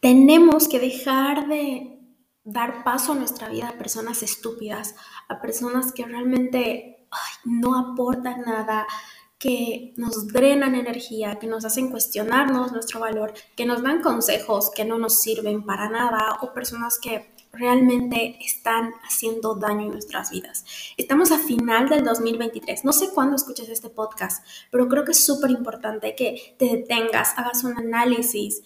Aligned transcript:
tenemos 0.00 0.68
que 0.68 0.78
dejar 0.78 1.48
de 1.48 1.96
dar 2.44 2.84
paso 2.84 3.12
a 3.12 3.16
nuestra 3.16 3.48
vida 3.48 3.68
a 3.68 3.78
personas 3.78 4.22
estúpidas, 4.22 4.94
a 5.28 5.40
personas 5.40 5.92
que 5.92 6.04
realmente 6.04 7.08
no 7.44 7.76
aportan 7.76 8.42
nada, 8.42 8.86
que 9.38 9.92
nos 9.96 10.28
drenan 10.28 10.74
energía, 10.74 11.38
que 11.38 11.46
nos 11.46 11.64
hacen 11.64 11.90
cuestionarnos 11.90 12.72
nuestro 12.72 13.00
valor, 13.00 13.34
que 13.56 13.66
nos 13.66 13.82
dan 13.82 14.00
consejos 14.00 14.70
que 14.74 14.84
no 14.84 14.98
nos 14.98 15.20
sirven 15.20 15.64
para 15.64 15.90
nada 15.90 16.38
o 16.40 16.54
personas 16.54 16.98
que 16.98 17.34
realmente 17.52 18.38
están 18.44 18.92
haciendo 19.02 19.54
daño 19.54 19.82
en 19.82 19.92
nuestras 19.92 20.30
vidas. 20.30 20.64
Estamos 20.96 21.32
a 21.32 21.38
final 21.38 21.88
del 21.88 22.04
2023. 22.04 22.84
No 22.84 22.92
sé 22.92 23.10
cuándo 23.10 23.36
escuches 23.36 23.68
este 23.68 23.90
podcast, 23.90 24.46
pero 24.70 24.88
creo 24.88 25.04
que 25.04 25.12
es 25.12 25.24
súper 25.24 25.50
importante 25.50 26.14
que 26.14 26.54
te 26.58 26.66
detengas, 26.66 27.36
hagas 27.36 27.64
un 27.64 27.76
análisis 27.78 28.62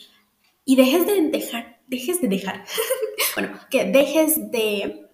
y 0.71 0.77
dejes 0.77 1.05
de 1.05 1.21
dejar, 1.31 1.81
dejes 1.89 2.21
de 2.21 2.29
dejar, 2.29 2.65
bueno, 3.35 3.59
que 3.71 3.87
dejes 3.87 4.53
de 4.53 5.11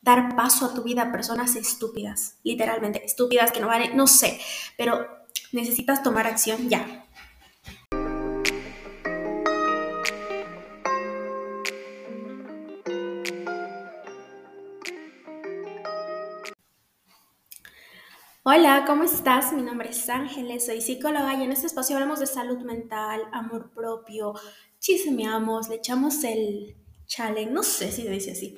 dar 0.00 0.36
paso 0.36 0.66
a 0.66 0.72
tu 0.72 0.84
vida 0.84 1.02
a 1.02 1.10
personas 1.10 1.56
estúpidas, 1.56 2.38
literalmente, 2.44 3.04
estúpidas 3.04 3.50
que 3.50 3.58
no 3.58 3.66
valen, 3.66 3.96
no 3.96 4.06
sé, 4.06 4.38
pero 4.78 5.04
necesitas 5.50 6.04
tomar 6.04 6.28
acción 6.28 6.68
ya. 6.68 7.08
Hola, 18.42 18.84
¿cómo 18.86 19.02
estás? 19.02 19.52
Mi 19.52 19.62
nombre 19.62 19.90
es 19.90 20.08
Ángeles, 20.08 20.66
soy 20.66 20.80
psicóloga 20.80 21.34
y 21.34 21.42
en 21.42 21.52
este 21.52 21.66
espacio 21.66 21.96
hablamos 21.96 22.20
de 22.20 22.26
salud 22.26 22.58
mental, 22.60 23.22
amor 23.32 23.70
propio, 23.74 24.34
chismeamos, 24.80 25.68
le 25.68 25.76
echamos 25.76 26.24
el 26.24 26.76
chale, 27.06 27.46
no 27.46 27.62
sé 27.62 27.92
si 27.92 28.02
se 28.02 28.10
dice 28.10 28.32
así, 28.32 28.56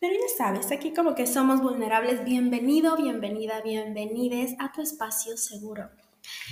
pero 0.00 0.14
ya 0.14 0.36
sabes, 0.36 0.72
aquí 0.72 0.92
como 0.92 1.14
que 1.14 1.28
somos 1.28 1.62
vulnerables. 1.62 2.24
Bienvenido, 2.24 2.96
bienvenida, 2.96 3.60
bienvenides 3.60 4.56
a 4.58 4.72
tu 4.72 4.82
espacio 4.82 5.36
seguro. 5.36 5.90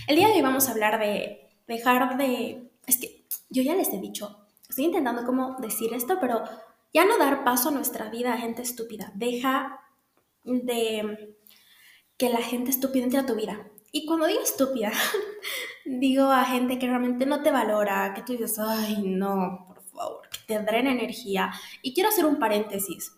El 0.06 0.14
día 0.14 0.28
de 0.28 0.34
hoy 0.34 0.42
vamos 0.42 0.68
a 0.68 0.70
hablar 0.70 1.00
de 1.00 1.48
dejar 1.66 2.16
de... 2.16 2.70
Es 2.86 2.98
que 2.98 3.24
yo 3.48 3.64
ya 3.64 3.74
les 3.74 3.88
he 3.88 3.98
dicho, 3.98 4.46
estoy 4.68 4.84
intentando 4.84 5.24
como 5.24 5.56
decir 5.58 5.92
esto, 5.94 6.18
pero 6.20 6.44
ya 6.94 7.04
no 7.04 7.18
dar 7.18 7.42
paso 7.42 7.70
a 7.70 7.72
nuestra 7.72 8.08
vida 8.08 8.34
a 8.34 8.38
gente 8.38 8.62
estúpida. 8.62 9.10
Deja 9.16 9.80
de 10.44 11.36
que 12.16 12.28
la 12.28 12.42
gente 12.42 12.70
estúpida 12.70 13.02
entre 13.02 13.18
a 13.18 13.26
tu 13.26 13.34
vida. 13.34 13.69
Y 13.92 14.06
cuando 14.06 14.26
digo 14.26 14.42
estúpida, 14.42 14.92
digo 15.84 16.24
a 16.24 16.44
gente 16.44 16.78
que 16.78 16.86
realmente 16.86 17.26
no 17.26 17.42
te 17.42 17.50
valora, 17.50 18.14
que 18.14 18.22
tú 18.22 18.32
dices, 18.32 18.58
ay, 18.58 19.02
no, 19.02 19.64
por 19.66 19.82
favor, 19.82 20.28
que 20.30 20.38
te 20.46 20.62
drena 20.62 20.92
energía. 20.92 21.52
Y 21.82 21.94
quiero 21.94 22.08
hacer 22.08 22.24
un 22.24 22.38
paréntesis 22.38 23.12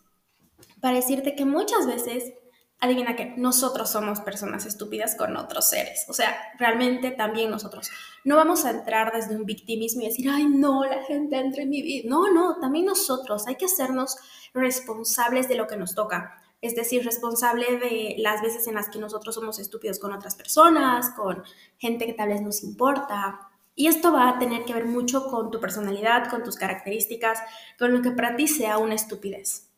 para 0.80 0.96
decirte 0.96 1.36
que 1.36 1.44
muchas 1.44 1.86
veces, 1.86 2.32
adivina 2.80 3.14
que 3.14 3.34
nosotros 3.36 3.90
somos 3.90 4.20
personas 4.20 4.66
estúpidas 4.66 5.14
con 5.14 5.36
otros 5.36 5.70
seres. 5.70 6.04
O 6.08 6.12
sea, 6.12 6.36
realmente 6.58 7.12
también 7.12 7.48
nosotros. 7.48 7.90
No 8.24 8.34
vamos 8.34 8.64
a 8.64 8.70
entrar 8.70 9.12
desde 9.12 9.36
un 9.36 9.44
victimismo 9.44 10.02
y 10.02 10.06
decir, 10.06 10.28
ay, 10.28 10.46
no, 10.46 10.84
la 10.84 11.04
gente 11.04 11.38
entra 11.38 11.62
en 11.62 11.70
mi 11.70 11.80
vida. 11.80 12.08
No, 12.08 12.32
no, 12.32 12.58
también 12.60 12.86
nosotros. 12.86 13.46
Hay 13.46 13.54
que 13.54 13.66
hacernos 13.66 14.16
responsables 14.52 15.48
de 15.48 15.54
lo 15.54 15.68
que 15.68 15.76
nos 15.76 15.94
toca. 15.94 16.41
Es 16.62 16.74
decir, 16.74 17.04
responsable 17.04 17.76
de 17.76 18.14
las 18.18 18.40
veces 18.40 18.66
en 18.66 18.76
las 18.76 18.88
que 18.88 18.98
nosotros 18.98 19.34
somos 19.34 19.58
estúpidos 19.58 19.98
con 19.98 20.12
otras 20.12 20.36
personas, 20.36 21.10
con 21.10 21.42
gente 21.76 22.06
que 22.06 22.14
tal 22.14 22.30
vez 22.30 22.40
nos 22.40 22.62
importa, 22.62 23.50
y 23.74 23.86
esto 23.86 24.12
va 24.12 24.28
a 24.28 24.38
tener 24.38 24.64
que 24.64 24.74
ver 24.74 24.84
mucho 24.84 25.26
con 25.28 25.50
tu 25.50 25.60
personalidad, 25.60 26.28
con 26.28 26.42
tus 26.42 26.56
características, 26.56 27.38
con 27.78 27.92
lo 27.92 28.02
que 28.02 28.10
para 28.10 28.36
ti 28.36 28.46
sea 28.46 28.78
una 28.78 28.94
estupidez. 28.94 29.70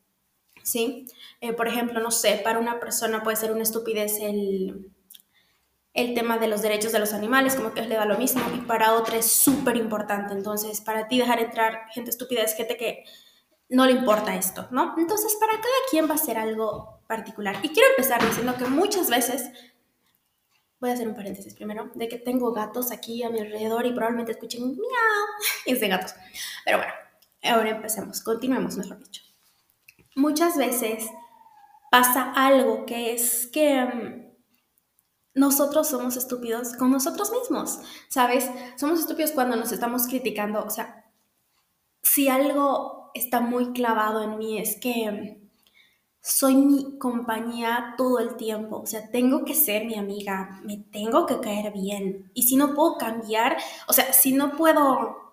¿sí? 0.63 1.07
Eh, 1.41 1.53
por 1.53 1.69
ejemplo, 1.69 2.01
no 2.01 2.11
sé, 2.11 2.41
para 2.43 2.59
una 2.59 2.81
persona 2.81 3.23
puede 3.23 3.37
ser 3.37 3.53
una 3.53 3.63
estupidez 3.63 4.19
el, 4.21 4.91
el 5.93 6.15
tema 6.15 6.39
de 6.39 6.49
los 6.49 6.63
derechos 6.63 6.91
de 6.91 6.99
los 6.99 7.13
animales, 7.13 7.55
como 7.55 7.73
que 7.73 7.83
le 7.83 7.95
da 7.95 8.05
lo 8.05 8.19
mismo, 8.19 8.43
y 8.55 8.61
para 8.63 8.95
otra 8.95 9.17
es 9.17 9.31
súper 9.31 9.77
importante. 9.77 10.35
Entonces, 10.35 10.81
para 10.81 11.07
ti 11.07 11.19
dejar 11.19 11.39
entrar 11.39 11.91
gente 11.93 12.11
estúpida 12.11 12.43
es 12.43 12.57
gente 12.57 12.77
que 12.77 13.05
no 13.69 13.87
le 13.87 13.93
importa 13.93 14.35
esto, 14.35 14.69
¿no? 14.71 14.95
Entonces, 14.99 15.37
para 15.41 15.53
cada 15.55 15.75
quien 15.91 16.09
va 16.09 16.15
a 16.15 16.19
ser 16.19 16.39
algo 16.39 17.01
particular. 17.07 17.57
Y 17.63 17.71
quiero 17.71 17.89
empezar 17.91 18.25
diciendo 18.25 18.55
que 18.57 18.67
muchas 18.67 19.11
veces, 19.11 19.51
voy 20.81 20.91
a 20.91 20.95
hacer 20.95 21.09
un 21.09 21.15
paréntesis 21.15 21.55
primero, 21.55 21.91
de 21.95 22.09
que 22.09 22.19
tengo 22.19 22.53
gatos 22.53 22.93
aquí 22.93 23.23
a 23.23 23.31
mi 23.31 23.41
alrededor 23.41 23.87
y 23.87 23.93
probablemente 23.93 24.33
escuchen 24.33 24.63
miau, 24.63 25.27
es 25.67 25.81
de 25.81 25.89
gatos. 25.89 26.15
Pero 26.65 26.79
bueno, 26.79 26.93
ahora 27.43 27.71
empecemos, 27.71 28.21
continuemos, 28.23 28.77
mejor 28.77 28.99
dicho 28.99 29.23
muchas 30.15 30.57
veces 30.57 31.09
pasa 31.91 32.33
algo 32.33 32.87
que 32.87 33.15
es 33.15 33.47
que 33.47 33.85
mm, 33.85 34.35
nosotros 35.35 35.89
somos 35.89 36.17
estúpidos 36.17 36.75
con 36.75 36.91
nosotros 36.91 37.33
mismos, 37.33 37.81
¿sabes? 38.09 38.49
Somos 38.77 39.01
estúpidos 39.01 39.33
cuando 39.33 39.57
nos 39.57 39.73
estamos 39.73 40.07
criticando, 40.07 40.65
o 40.65 40.71
sea, 40.71 41.04
si 42.05 42.29
algo 42.29 43.11
está 43.15 43.41
muy 43.41 43.73
clavado 43.73 44.23
en 44.23 44.39
mí 44.39 44.59
es 44.59 44.77
que 44.77 45.41
soy 46.21 46.55
mi 46.55 46.99
compañía 46.99 47.95
todo 47.99 48.19
el 48.19 48.37
tiempo, 48.37 48.81
o 48.81 48.87
sea, 48.87 49.11
tengo 49.11 49.45
que 49.45 49.55
ser 49.55 49.85
mi 49.85 49.97
amiga, 49.97 50.61
me 50.65 50.79
tengo 50.79 51.27
que 51.27 51.41
caer 51.41 51.73
bien. 51.73 52.31
Y 52.33 52.45
si 52.45 52.57
no 52.57 52.75
puedo 52.75 52.97
cambiar, 52.97 53.57
o 53.89 53.93
sea, 53.93 54.13
si 54.13 54.33
no 54.33 54.57
puedo 54.57 55.25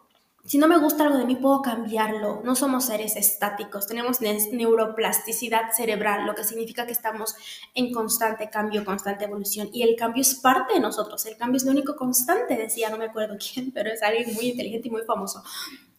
si 0.43 0.57
no 0.57 0.67
me 0.67 0.79
gusta 0.79 1.03
algo 1.03 1.17
de 1.17 1.25
mí, 1.25 1.35
puedo 1.35 1.61
cambiarlo. 1.61 2.41
No 2.43 2.55
somos 2.55 2.85
seres 2.85 3.15
estáticos, 3.15 3.85
tenemos 3.85 4.21
neuroplasticidad 4.21 5.71
cerebral, 5.71 6.25
lo 6.25 6.33
que 6.33 6.43
significa 6.43 6.85
que 6.87 6.93
estamos 6.93 7.35
en 7.75 7.93
constante 7.93 8.49
cambio, 8.49 8.83
constante 8.83 9.25
evolución. 9.25 9.69
Y 9.71 9.83
el 9.83 9.95
cambio 9.95 10.21
es 10.21 10.35
parte 10.35 10.73
de 10.73 10.79
nosotros, 10.79 11.25
el 11.27 11.37
cambio 11.37 11.57
es 11.57 11.65
lo 11.65 11.71
único 11.71 11.95
constante, 11.95 12.57
decía, 12.57 12.89
no 12.89 12.97
me 12.97 13.05
acuerdo 13.05 13.37
quién, 13.37 13.71
pero 13.71 13.91
es 13.91 14.01
alguien 14.01 14.33
muy 14.33 14.49
inteligente 14.49 14.87
y 14.87 14.91
muy 14.91 15.03
famoso. 15.03 15.43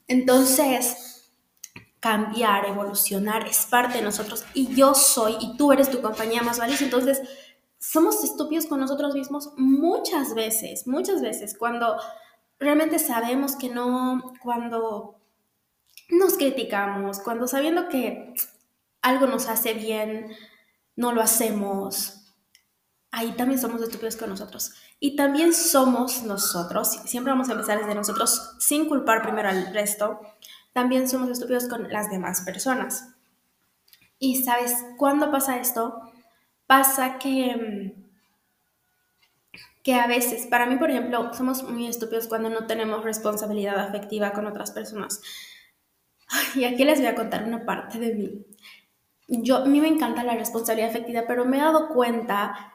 Entonces, 0.09 1.31
cambiar, 2.01 2.67
evolucionar 2.67 3.47
es 3.47 3.67
parte 3.67 3.99
de 3.99 4.05
nosotros 4.05 4.45
y 4.55 4.75
yo 4.75 4.95
soy 4.95 5.37
y 5.41 5.57
tú 5.57 5.73
eres 5.73 5.91
tu 5.91 6.03
compañía 6.03 6.43
más 6.43 6.59
valiosa. 6.59 6.85
Entonces, 6.85 7.21
somos 7.79 8.23
estúpidos 8.25 8.67
con 8.67 8.81
nosotros 8.81 9.15
mismos 9.15 9.53
muchas 9.57 10.35
veces, 10.35 10.87
muchas 10.87 11.21
veces, 11.21 11.57
cuando 11.59 11.97
realmente 12.59 12.99
sabemos 12.99 13.57
que 13.57 13.69
no, 13.69 14.35
cuando 14.43 15.17
nos 16.09 16.35
criticamos, 16.35 17.21
cuando 17.21 17.49
sabiendo 17.49 17.89
que 17.89 18.35
algo 19.01 19.27
nos 19.27 19.49
hace 19.49 19.75
bien, 19.75 20.33
no 20.95 21.13
lo 21.13 21.23
hacemos, 21.23 22.22
ahí 23.13 23.33
también 23.33 23.61
somos 23.61 23.81
estúpidos 23.81 24.17
con 24.17 24.31
nosotros. 24.31 24.73
Y 24.99 25.15
también 25.15 25.55
somos 25.55 26.25
nosotros, 26.25 27.01
siempre 27.05 27.33
vamos 27.33 27.49
a 27.49 27.53
empezar 27.53 27.79
desde 27.79 27.95
nosotros 27.95 28.57
sin 28.59 28.89
culpar 28.89 29.23
primero 29.23 29.49
al 29.49 29.73
resto, 29.73 30.21
también 30.73 31.09
somos 31.09 31.31
estúpidos 31.31 31.69
con 31.69 31.89
las 31.93 32.11
demás 32.11 32.41
personas. 32.41 33.11
Y 34.19 34.43
sabes, 34.43 34.75
¿cuándo 34.97 35.31
pasa 35.31 35.61
esto? 35.61 36.13
Pasa 36.67 37.19
que 37.19 37.93
mm, 37.95 38.03
que 39.83 39.95
a 39.95 40.07
veces, 40.07 40.47
para 40.47 40.67
mí, 40.67 40.77
por 40.77 40.91
ejemplo, 40.91 41.33
somos 41.35 41.65
muy 41.65 41.89
estúpidos 41.89 42.29
cuando 42.29 42.49
no 42.49 42.67
tenemos 42.67 43.03
responsabilidad 43.03 43.81
afectiva 43.81 44.33
con 44.33 44.47
otras 44.47 44.71
personas. 44.71 45.21
Y 46.55 46.65
aquí 46.65 46.85
les 46.85 46.99
voy 46.99 47.09
a 47.09 47.15
contar 47.15 47.45
una 47.45 47.67
parte 47.67 47.99
de 47.99 48.15
mí. 48.15 48.47
Yo, 49.29 49.59
a 49.59 49.65
mí 49.65 49.81
me 49.81 49.89
encanta 49.89 50.23
la 50.25 50.35
responsabilidad 50.35 50.91
afectiva, 50.91 51.25
pero 51.27 51.45
me 51.45 51.59
he 51.59 51.61
dado 51.61 51.89
cuenta 51.89 52.72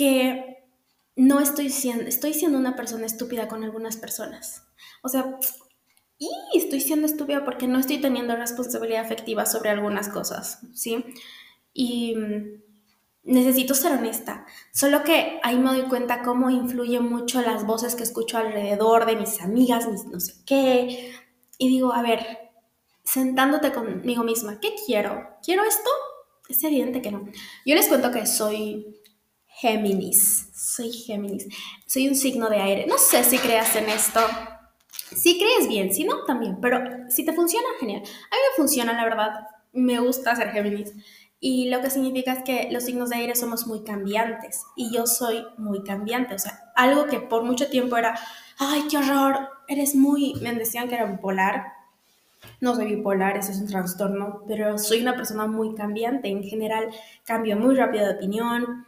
que 0.00 0.64
no 1.14 1.40
estoy 1.40 1.68
siendo, 1.68 2.04
estoy 2.04 2.32
siendo 2.32 2.56
una 2.56 2.74
persona 2.74 3.04
estúpida 3.04 3.48
con 3.48 3.64
algunas 3.64 3.98
personas. 3.98 4.66
O 5.02 5.10
sea, 5.10 5.38
y 6.18 6.30
estoy 6.54 6.80
siendo 6.80 7.04
estúpida 7.04 7.44
porque 7.44 7.66
no 7.66 7.78
estoy 7.78 7.98
teniendo 7.98 8.34
responsabilidad 8.34 9.04
afectiva 9.04 9.44
sobre 9.44 9.68
algunas 9.68 10.08
cosas, 10.08 10.60
¿sí? 10.72 11.04
Y 11.74 12.14
necesito 13.24 13.74
ser 13.74 13.92
honesta. 13.92 14.46
Solo 14.72 15.04
que 15.04 15.38
ahí 15.42 15.58
me 15.58 15.68
doy 15.68 15.82
cuenta 15.82 16.22
cómo 16.22 16.48
influyen 16.48 17.04
mucho 17.04 17.42
las 17.42 17.66
voces 17.66 17.94
que 17.94 18.04
escucho 18.04 18.38
alrededor 18.38 19.04
de 19.04 19.16
mis 19.16 19.38
amigas, 19.42 19.86
mis 19.86 20.06
no 20.06 20.18
sé 20.18 20.32
qué. 20.46 21.12
Y 21.58 21.68
digo, 21.68 21.92
a 21.92 22.00
ver, 22.00 22.26
sentándote 23.04 23.70
conmigo 23.72 24.24
misma, 24.24 24.60
¿qué 24.60 24.74
quiero? 24.86 25.28
¿Quiero 25.44 25.62
esto? 25.64 25.90
Es 26.48 26.64
evidente 26.64 27.02
que 27.02 27.12
no. 27.12 27.28
Yo 27.66 27.74
les 27.74 27.86
cuento 27.86 28.10
que 28.10 28.24
soy 28.24 28.99
Géminis. 29.60 30.48
Soy 30.54 30.90
Géminis. 30.90 31.46
Soy 31.86 32.08
un 32.08 32.14
signo 32.14 32.48
de 32.48 32.56
aire. 32.56 32.86
No 32.86 32.96
sé 32.96 33.22
si 33.24 33.36
creas 33.36 33.76
en 33.76 33.90
esto. 33.90 34.20
Si 35.14 35.38
crees 35.38 35.68
bien, 35.68 35.92
si 35.92 36.04
no, 36.04 36.24
también. 36.24 36.58
Pero 36.62 36.80
si 37.10 37.26
te 37.26 37.34
funciona, 37.34 37.66
genial. 37.78 38.00
A 38.00 38.04
mí 38.04 38.40
me 38.50 38.56
funciona, 38.56 38.94
la 38.94 39.04
verdad. 39.04 39.32
Me 39.72 39.98
gusta 40.00 40.34
ser 40.34 40.52
Géminis. 40.52 40.94
Y 41.40 41.68
lo 41.68 41.82
que 41.82 41.90
significa 41.90 42.32
es 42.32 42.42
que 42.42 42.68
los 42.70 42.84
signos 42.84 43.10
de 43.10 43.16
aire 43.16 43.34
somos 43.34 43.66
muy 43.66 43.82
cambiantes 43.82 44.64
y 44.76 44.94
yo 44.94 45.06
soy 45.06 45.44
muy 45.58 45.82
cambiante. 45.82 46.34
O 46.34 46.38
sea, 46.38 46.72
algo 46.74 47.06
que 47.06 47.20
por 47.20 47.42
mucho 47.44 47.68
tiempo 47.68 47.96
era, 47.96 48.18
ay, 48.58 48.84
qué 48.90 48.98
horror, 48.98 49.48
eres 49.68 49.94
muy, 49.94 50.34
me 50.42 50.52
decían 50.54 50.88
que 50.88 50.96
era 50.96 51.06
bipolar. 51.06 51.72
No 52.60 52.74
soy 52.74 52.94
bipolar, 52.94 53.38
eso 53.38 53.52
es 53.52 53.58
un 53.58 53.68
trastorno, 53.68 54.42
pero 54.46 54.78
soy 54.78 55.00
una 55.00 55.16
persona 55.16 55.46
muy 55.46 55.74
cambiante. 55.74 56.28
En 56.28 56.42
general, 56.42 56.90
cambio 57.24 57.56
muy 57.56 57.74
rápido 57.74 58.06
de 58.06 58.14
opinión, 58.14 58.84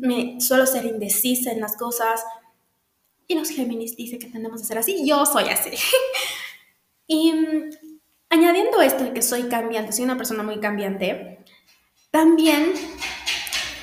me 0.00 0.40
suelo 0.40 0.66
ser 0.66 0.84
indecisa 0.86 1.52
en 1.52 1.60
las 1.60 1.76
cosas. 1.76 2.22
Y 3.26 3.34
los 3.34 3.50
Géminis 3.50 3.96
dicen 3.96 4.18
que 4.18 4.26
tendemos 4.26 4.62
a 4.62 4.64
ser 4.64 4.78
así. 4.78 5.06
Yo 5.06 5.24
soy 5.26 5.44
así. 5.44 5.70
y 7.06 7.32
mm, 7.32 7.70
añadiendo 8.30 8.80
esto 8.80 9.04
de 9.04 9.12
que 9.12 9.22
soy 9.22 9.44
cambiante, 9.44 9.92
soy 9.92 10.04
una 10.04 10.16
persona 10.16 10.42
muy 10.42 10.58
cambiante, 10.60 11.44
también 12.10 12.72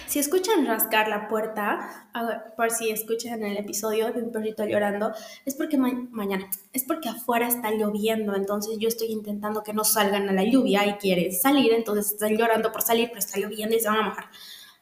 si 0.07 0.19
escuchan 0.19 0.65
rascar 0.65 1.09
la 1.09 1.27
puerta, 1.27 2.09
por 2.55 2.71
si 2.71 2.89
escuchan 2.89 3.43
el 3.43 3.57
episodio 3.57 4.11
de 4.13 4.23
un 4.23 4.31
perrito 4.31 4.65
llorando, 4.65 5.11
es 5.45 5.53
porque 5.55 5.77
mañana, 5.77 6.49
es 6.71 6.85
porque 6.85 7.09
afuera 7.09 7.47
está 7.47 7.71
lloviendo, 7.71 8.33
entonces 8.35 8.77
yo 8.79 8.87
estoy 8.87 9.09
intentando 9.09 9.63
que 9.63 9.73
no 9.73 9.83
salgan 9.83 10.29
a 10.29 10.33
la 10.33 10.43
lluvia 10.43 10.87
y 10.87 10.93
quieren 10.93 11.33
salir, 11.33 11.73
entonces 11.73 12.13
están 12.13 12.37
llorando 12.37 12.71
por 12.71 12.81
salir, 12.81 13.09
pero 13.09 13.19
está 13.19 13.37
lloviendo 13.37 13.75
y 13.75 13.79
se 13.81 13.89
van 13.89 13.97
a 13.97 14.03
mojar. 14.03 14.29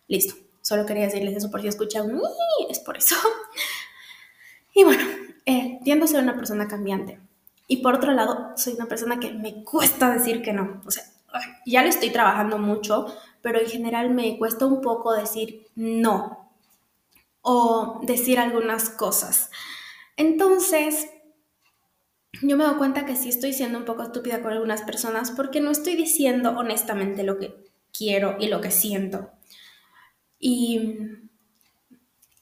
Listo, 0.07 0.35
solo 0.65 0.83
quería 0.87 1.03
decirles 1.03 1.35
eso 1.35 1.51
por 1.51 1.61
si 1.61 1.67
escuchan 1.67 2.19
es 2.69 2.79
por 2.79 2.97
eso. 2.97 3.15
Y 4.73 4.83
bueno, 4.83 5.03
eh, 5.45 5.79
tiendo 5.83 6.05
a 6.05 6.07
ser 6.07 6.21
una 6.21 6.35
persona 6.35 6.67
cambiante. 6.67 7.19
Y 7.67 7.77
por 7.77 7.93
otro 7.93 8.11
lado, 8.11 8.51
soy 8.57 8.73
una 8.73 8.87
persona 8.87 9.19
que 9.19 9.31
me 9.31 9.63
cuesta 9.63 10.11
decir 10.11 10.41
que 10.41 10.53
no. 10.53 10.81
O 10.85 10.91
sea, 10.91 11.03
ya 11.65 11.83
le 11.83 11.89
estoy 11.89 12.09
trabajando 12.09 12.57
mucho, 12.57 13.05
pero 13.41 13.59
en 13.59 13.67
general 13.67 14.09
me 14.09 14.37
cuesta 14.37 14.65
un 14.65 14.81
poco 14.81 15.13
decir 15.13 15.67
no 15.75 16.49
o 17.41 18.01
decir 18.03 18.39
algunas 18.39 18.89
cosas. 18.89 19.51
Entonces, 20.17 21.07
yo 22.41 22.57
me 22.57 22.65
doy 22.65 22.75
cuenta 22.75 23.05
que 23.05 23.15
sí 23.15 23.29
estoy 23.29 23.53
siendo 23.53 23.77
un 23.77 23.85
poco 23.85 24.01
estúpida 24.01 24.41
con 24.41 24.51
algunas 24.51 24.81
personas 24.81 25.29
porque 25.31 25.61
no 25.61 25.69
estoy 25.69 25.95
diciendo 25.95 26.55
honestamente 26.57 27.23
lo 27.23 27.37
que 27.37 27.55
quiero 27.95 28.35
y 28.39 28.47
lo 28.47 28.61
que 28.61 28.71
siento. 28.71 29.29
Y 30.39 30.99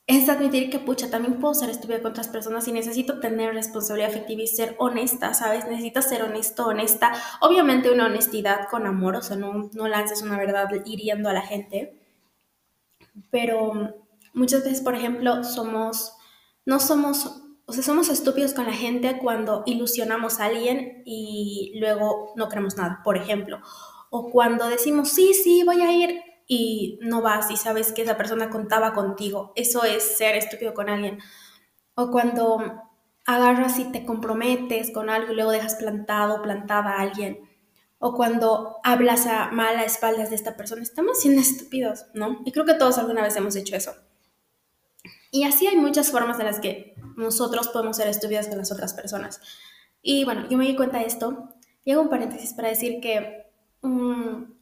es 0.06 0.28
admitir 0.28 0.70
que, 0.70 0.80
pucha, 0.80 1.10
también 1.10 1.40
puedo 1.40 1.54
ser 1.54 1.70
estúpida 1.70 2.02
con 2.02 2.12
otras 2.12 2.28
personas 2.28 2.68
y 2.68 2.74
necesito 2.74 3.20
tener 3.20 3.54
responsabilidad 3.54 4.10
afectiva 4.10 4.42
y 4.42 4.48
ser 4.48 4.76
honesta, 4.78 5.34
¿sabes? 5.34 5.66
Necesitas 5.66 6.10
ser 6.10 6.24
honesto, 6.24 6.68
honesta. 6.68 7.14
Obviamente 7.40 7.90
una 7.90 8.08
honestidad 8.08 8.68
con 8.70 8.86
amor, 8.86 9.16
o 9.16 9.22
sea, 9.22 9.38
no, 9.38 9.70
no 9.74 9.88
lances 9.88 10.22
una 10.22 10.38
verdad 10.38 10.68
hiriendo 10.86 11.30
a 11.30 11.34
la 11.34 11.42
gente. 11.42 11.98
Pero 13.32 13.96
muchas 14.34 14.64
veces, 14.64 14.82
por 14.82 14.96
ejemplo, 14.96 15.44
somos, 15.46 16.18
no 16.66 16.80
somos, 16.82 17.42
o 17.66 17.72
sea, 17.72 17.84
somos 17.84 18.10
estúpidos 18.10 18.54
con 18.54 18.66
la 18.66 18.74
gente 18.74 19.20
cuando 19.20 19.64
ilusionamos 19.66 20.40
a 20.40 20.46
alguien 20.46 21.04
y 21.06 21.74
luego 21.80 22.34
no 22.36 22.50
queremos 22.50 22.76
nada, 22.76 23.00
por 23.06 23.16
ejemplo. 23.16 23.62
O 24.10 24.30
cuando 24.30 24.68
decimos, 24.68 25.10
sí, 25.10 25.34
sí, 25.34 25.64
voy 25.64 25.82
a 25.82 25.94
ir, 25.94 26.20
y 26.48 27.00
no 27.02 27.22
vas 27.22 27.52
y 27.52 27.58
sabes 27.58 27.92
que 27.92 28.04
esa 28.04 28.18
persona 28.18 28.50
contaba 28.50 28.94
contigo. 28.94 29.54
Eso 29.56 29.84
es 29.84 30.18
ser 30.18 30.36
estúpido 30.36 30.74
con 30.74 30.90
alguien. 30.90 31.20
O 31.96 32.12
cuando 32.12 32.84
agarras 33.26 33.80
y 33.80 33.86
te 33.92 34.06
comprometes 34.06 34.92
con 34.92 35.10
algo 35.10 35.32
y 35.32 35.36
luego 35.36 35.52
dejas 35.52 35.76
plantado, 35.76 36.42
plantada 36.42 36.92
a 36.92 37.02
alguien. 37.02 37.40
O 38.00 38.14
cuando 38.14 38.78
hablas 38.84 39.28
a 39.28 39.50
mal 39.52 39.78
a 39.78 39.86
espaldas 39.86 40.30
de 40.30 40.36
esta 40.36 40.58
persona. 40.58 40.82
Estamos 40.82 41.22
siendo 41.22 41.42
estúpidos, 41.42 42.06
¿no? 42.14 42.42
Y 42.46 42.52
creo 42.52 42.66
que 42.66 42.74
todos 42.74 42.98
alguna 42.98 43.22
vez 43.22 43.36
hemos 43.38 43.56
hecho 43.56 43.76
eso. 43.76 43.94
Y 45.32 45.46
así 45.46 45.68
hay 45.68 45.78
muchas 45.78 46.12
formas 46.12 46.40
en 46.40 46.46
las 46.46 46.60
que 46.60 46.96
nosotros 47.16 47.70
podemos 47.70 47.98
ser 47.98 48.08
estúpidos 48.08 48.48
con 48.48 48.58
las 48.58 48.72
otras 48.72 48.94
personas. 48.94 49.42
Y 50.02 50.26
bueno, 50.26 50.48
yo 50.50 50.58
me 50.58 50.68
di 50.68 50.76
cuenta 50.76 51.00
de 51.00 51.06
esto. 51.06 51.50
Y 51.86 51.92
hago 51.92 52.02
un 52.02 52.10
paréntesis 52.10 52.54
para 52.54 52.70
decir 52.70 53.00
que 53.02 53.52
mm, 53.82 54.53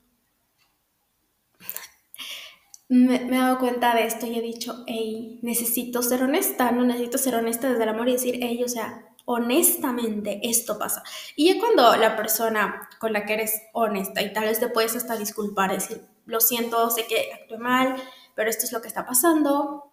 me, 2.92 3.16
he 3.16 3.30
dado 3.30 3.58
cuenta 3.58 3.96
de 3.96 4.06
esto 4.06 4.26
y 4.26 4.38
he 4.38 4.42
dicho, 4.42 4.84
hey, 4.86 5.40
necesito 5.42 6.04
ser 6.04 6.24
honesta, 6.24 6.72
no 6.72 6.84
necesito 6.84 7.18
ser 7.18 7.36
honesta 7.36 7.70
desde 7.70 7.84
el 7.84 7.90
amor 7.90 8.10
y 8.10 8.14
decir, 8.14 8.40
hey, 8.42 8.62
o 8.66 8.68
sea, 8.68 9.16
honestamente 9.24 10.42
esto 10.44 10.78
pasa. 10.78 11.02
Y 11.38 11.54
ya 11.54 11.60
cuando 11.62 11.96
la 11.96 12.18
persona 12.18 12.90
con 13.00 13.14
la 13.14 13.26
que 13.26 13.36
eres 13.36 13.62
honesta 13.72 14.22
y 14.22 14.34
tal 14.34 14.44
vez 14.44 14.60
te 14.60 14.68
puedes 14.68 14.94
hasta 14.98 15.16
disculpar, 15.16 15.72
decir, 15.72 16.06
lo 16.26 16.42
siento, 16.42 16.90
sé 16.90 17.06
que 17.08 17.32
actué 17.34 17.58
mal, 17.58 17.96
pero 18.36 18.50
esto 18.50 18.66
es 18.66 18.74
lo 18.74 18.82
que 18.82 18.90
está 18.90 19.06
pasando, 19.06 19.90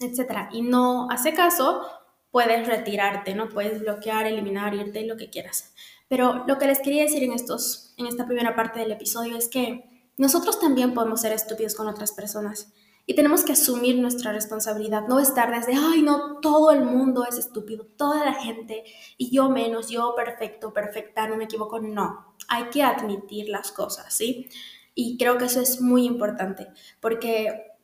etcétera, 0.00 0.48
y 0.52 0.62
no 0.62 1.08
hace 1.10 1.34
caso, 1.34 1.86
puedes 2.32 2.66
retirarte, 2.66 3.36
¿no? 3.36 3.48
Puedes 3.48 3.80
bloquear, 3.80 4.26
eliminar, 4.26 4.74
irte, 4.74 5.06
lo 5.06 5.16
que 5.16 5.30
quieras. 5.30 5.72
Pero 6.08 6.44
lo 6.48 6.58
que 6.58 6.66
les 6.66 6.80
quería 6.80 7.04
decir 7.04 7.22
en, 7.22 7.32
estos, 7.32 7.94
en 7.96 8.08
esta 8.08 8.26
primera 8.26 8.56
parte 8.56 8.80
del 8.80 8.90
episodio 8.90 9.36
es 9.36 9.48
que 9.48 9.97
nosotros 10.18 10.60
también 10.60 10.94
podemos 10.94 11.20
ser 11.20 11.32
estúpidos 11.32 11.74
con 11.74 11.88
otras 11.88 12.12
personas 12.12 12.72
y 13.06 13.14
tenemos 13.14 13.42
que 13.42 13.52
asumir 13.52 13.96
nuestra 13.96 14.32
responsabilidad, 14.32 15.08
no 15.08 15.18
estar 15.18 15.50
desde, 15.50 15.72
ay, 15.74 16.02
no, 16.02 16.40
todo 16.40 16.72
el 16.72 16.84
mundo 16.84 17.24
es 17.24 17.38
estúpido, 17.38 17.86
toda 17.96 18.22
la 18.22 18.34
gente, 18.34 18.84
y 19.16 19.30
yo 19.30 19.48
menos, 19.48 19.88
yo 19.88 20.14
perfecto, 20.14 20.74
perfecta, 20.74 21.26
no 21.26 21.36
me 21.38 21.44
equivoco, 21.44 21.80
no, 21.80 22.34
hay 22.48 22.64
que 22.64 22.82
admitir 22.82 23.48
las 23.48 23.72
cosas, 23.72 24.12
¿sí? 24.14 24.50
Y 24.94 25.16
creo 25.16 25.38
que 25.38 25.46
eso 25.46 25.62
es 25.62 25.80
muy 25.80 26.04
importante, 26.04 26.68
porque 27.00 27.78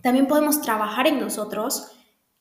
también 0.00 0.28
podemos 0.28 0.60
trabajar 0.60 1.08
en 1.08 1.18
nosotros 1.18 1.90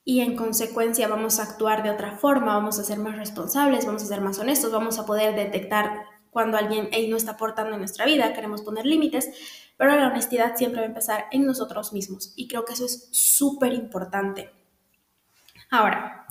y 0.03 0.21
en 0.21 0.35
consecuencia 0.35 1.07
vamos 1.07 1.39
a 1.39 1.43
actuar 1.43 1.81
de 1.81 1.89
otra 1.89 2.17
forma, 2.17 2.53
vamos 2.53 2.77
a 2.77 2.83
ser 2.83 2.99
más 2.99 3.15
responsables, 3.15 3.85
vamos 3.85 4.03
a 4.03 4.07
ser 4.07 4.21
más 4.21 4.37
honestos, 4.37 4.71
vamos 4.71 4.99
a 4.99 5.05
poder 5.05 5.35
detectar 5.35 6.05
cuando 6.31 6.57
alguien 6.57 6.89
no 7.09 7.17
está 7.17 7.31
aportando 7.31 7.73
en 7.73 7.79
nuestra 7.79 8.05
vida, 8.05 8.33
queremos 8.33 8.61
poner 8.61 8.85
límites, 8.85 9.29
pero 9.77 9.95
la 9.95 10.07
honestidad 10.07 10.55
siempre 10.55 10.81
va 10.81 10.85
a 10.85 10.89
empezar 10.89 11.25
en 11.31 11.45
nosotros 11.45 11.93
mismos 11.93 12.33
y 12.35 12.47
creo 12.47 12.65
que 12.65 12.73
eso 12.73 12.85
es 12.85 13.09
súper 13.11 13.73
importante. 13.73 14.49
Ahora, 15.69 16.25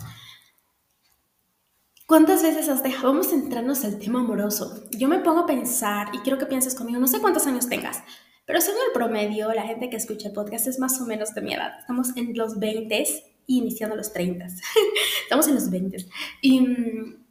¿cuántas 2.07 2.43
veces 2.43 2.69
has 2.69 2.83
dejado? 2.83 3.09
Vamos 3.09 3.29
a 3.29 3.31
centrarnos 3.31 3.85
al 3.85 3.99
tema 3.99 4.21
amoroso. 4.21 4.85
Yo 4.93 5.09
me 5.09 5.19
pongo 5.19 5.41
a 5.41 5.47
pensar 5.47 6.09
y 6.15 6.19
quiero 6.19 6.39
que 6.39 6.47
pienses 6.47 6.75
conmigo, 6.75 6.99
no 6.99 7.07
sé 7.07 7.21
cuántos 7.21 7.47
años 7.47 7.69
tengas, 7.69 8.03
pero 8.47 8.61
según 8.61 8.81
el 8.87 8.93
promedio, 8.93 9.53
la 9.53 9.63
gente 9.63 9.91
que 9.91 9.97
escucha 9.97 10.29
el 10.29 10.35
podcast 10.35 10.69
es 10.69 10.79
más 10.79 11.01
o 11.01 11.05
menos 11.05 11.35
de 11.35 11.43
mi 11.43 11.53
edad. 11.53 11.81
Estamos 11.81 12.17
en 12.17 12.37
los 12.37 12.59
20 12.59 13.05
y 13.47 13.59
iniciando 13.59 13.97
los 13.97 14.13
30. 14.13 14.47
Estamos 15.23 15.49
en 15.49 15.55
los 15.57 15.69
20. 15.69 16.07
Y 16.43 16.61
mm, 16.61 17.26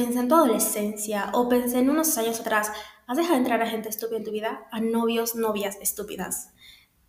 pensé 0.00 0.20
en 0.20 0.28
tu 0.28 0.34
adolescencia 0.34 1.30
o 1.34 1.48
pensé 1.48 1.78
en 1.78 1.90
unos 1.90 2.16
años 2.16 2.40
atrás, 2.40 2.72
¿has 3.06 3.18
dejado 3.18 3.34
de 3.34 3.40
entrar 3.40 3.60
a 3.60 3.66
gente 3.66 3.90
estúpida 3.90 4.16
en 4.18 4.24
tu 4.24 4.30
vida? 4.30 4.66
A 4.70 4.80
novios, 4.80 5.34
novias 5.34 5.76
estúpidas. 5.82 6.54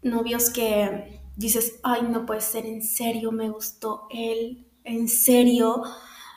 Novios 0.01 0.49
que 0.49 1.21
dices, 1.37 1.79
ay, 1.83 2.01
no 2.01 2.25
puede 2.25 2.41
ser, 2.41 2.65
en 2.65 2.81
serio 2.81 3.31
me 3.31 3.49
gustó 3.49 4.07
él, 4.09 4.67
en 4.83 5.07
serio. 5.07 5.83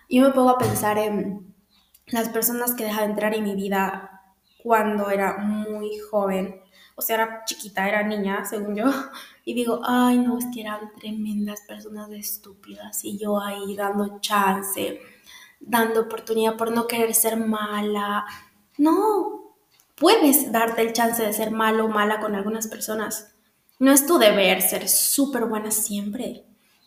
Yo 0.09 0.23
me 0.23 0.31
pongo 0.31 0.51
a 0.51 0.59
pensar 0.59 0.97
en 0.99 1.55
las 2.07 2.29
personas 2.29 2.75
que 2.75 2.85
dejan 2.85 3.05
de 3.05 3.11
entrar 3.11 3.35
en 3.35 3.43
mi 3.43 3.57
vida 3.57 4.23
cuando 4.63 5.11
era 5.11 5.39
muy 5.39 5.99
joven. 5.99 6.61
O 6.95 7.03
sea, 7.03 7.17
era 7.17 7.45
chiquita, 7.45 7.89
era 7.89 8.05
niña, 8.05 8.45
según 8.45 8.77
yo. 8.77 8.85
Y 9.45 9.53
digo, 9.53 9.81
ay, 9.85 10.19
no, 10.19 10.39
es 10.39 10.47
que 10.55 10.63
eran 10.63 10.93
tremendas 10.95 11.61
personas 11.69 12.11
estúpidas. 12.11 13.05
Y 13.05 13.19
yo 13.19 13.39
ahí 13.39 13.77
dando 13.77 14.21
chance 14.21 15.01
dando 15.67 16.03
oportunidad 16.03 16.57
por 16.57 16.71
no 16.73 16.87
querer 16.87 17.15
ser 17.15 17.37
mala. 17.37 18.25
No, 18.79 19.57
puedes 19.97 20.53
darte 20.53 20.83
el 20.83 20.93
chance 20.93 21.23
de 21.23 21.33
ser 21.33 21.51
malo 21.51 21.87
o 21.87 21.89
mala 21.89 22.21
con 22.21 22.35
algunas 22.35 22.67
personas. 22.67 23.35
No 23.79 23.93
es 23.93 24.07
tu 24.07 24.19
deber 24.19 24.63
ser 24.63 24.89
súper 24.89 25.47
buena 25.47 25.71
siempre. 25.71 26.45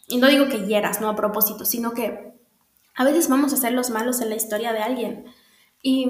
Y 0.08 0.18
no 0.18 0.28
digo 0.28 0.48
que 0.48 0.66
hieras, 0.66 1.02
no 1.02 1.10
a 1.10 1.16
propósito, 1.16 1.66
sino 1.66 1.94
que 1.94 2.34
a 2.96 3.04
veces 3.04 3.30
vamos 3.30 3.54
a 3.54 3.58
ser 3.58 3.74
los 3.74 3.90
malos 3.90 4.22
en 4.22 4.30
la 4.30 4.36
historia 4.36 4.74
de 4.74 4.80
alguien. 4.80 5.26
Y 5.82 6.10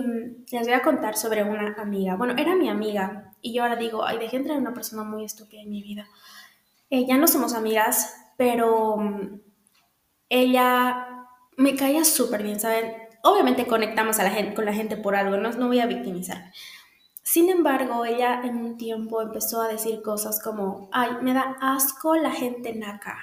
les 0.52 0.64
voy 0.64 0.74
a 0.74 0.82
contar 0.82 1.18
sobre 1.18 1.44
una 1.44 1.74
amiga. 1.74 2.16
Bueno, 2.16 2.36
era 2.38 2.56
mi 2.56 2.70
amiga. 2.70 3.34
Y 3.42 3.54
yo 3.54 3.64
ahora 3.64 3.76
digo, 3.76 4.06
ay, 4.06 4.18
dejé 4.18 4.38
entrar 4.38 4.58
una 4.58 4.74
persona 4.74 5.04
muy 5.04 5.26
estúpida 5.26 5.62
en 5.62 5.70
mi 5.70 5.82
vida. 5.82 6.08
Eh, 6.90 7.06
ya 7.06 7.18
no 7.18 7.28
somos 7.28 7.54
amigas, 7.54 8.16
pero 8.38 8.98
mm, 8.98 9.42
ella 10.30 11.17
me 11.58 11.76
caía 11.76 12.06
súper 12.06 12.44
bien, 12.44 12.60
¿saben? 12.60 12.94
Obviamente 13.24 13.68
conectamos 13.68 14.20
a 14.20 14.24
la 14.24 14.30
gente, 14.30 14.54
con 14.56 14.66
la 14.66 14.74
gente 14.74 14.96
por 14.96 15.16
algo, 15.16 15.38
no, 15.38 15.52
no 15.52 15.68
voy 15.68 15.80
a 15.80 15.88
victimizar. 15.88 16.52
Sin 17.24 17.50
embargo, 17.50 18.06
ella 18.06 18.42
en 18.46 18.56
un 18.58 18.78
tiempo 18.78 19.22
empezó 19.22 19.62
a 19.62 19.68
decir 19.68 20.02
cosas 20.02 20.42
como, 20.42 20.90
ay, 20.94 21.10
me 21.22 21.34
da 21.34 21.58
asco 21.60 22.16
la 22.16 22.32
gente 22.32 22.74
naca. 22.74 23.18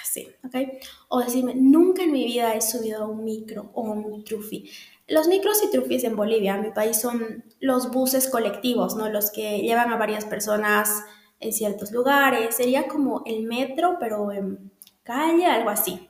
Así, 0.00 0.28
¿ok? 0.44 0.82
O 1.08 1.20
decirme, 1.20 1.54
nunca 1.54 2.02
en 2.02 2.12
mi 2.12 2.24
vida 2.24 2.54
he 2.54 2.60
subido 2.60 3.04
a 3.04 3.06
un 3.06 3.24
micro 3.24 3.70
o 3.74 3.82
un 3.82 4.24
trufi. 4.24 4.70
Los 5.06 5.28
micros 5.28 5.62
y 5.62 5.70
trufis 5.70 6.04
en 6.04 6.16
Bolivia, 6.16 6.56
en 6.56 6.62
mi 6.62 6.70
país, 6.72 7.00
son 7.00 7.44
los 7.60 7.90
buses 7.90 8.28
colectivos, 8.28 8.96
¿no? 8.96 9.08
Los 9.08 9.30
que 9.30 9.60
llevan 9.60 9.92
a 9.92 9.96
varias 9.96 10.24
personas 10.24 11.04
en 11.40 11.52
ciertos 11.52 11.92
lugares. 11.92 12.56
Sería 12.56 12.88
como 12.88 13.22
el 13.24 13.44
metro, 13.44 13.96
pero 14.00 14.32
en 14.32 14.72
calle, 15.02 15.46
algo 15.46 15.70
así. 15.70 16.08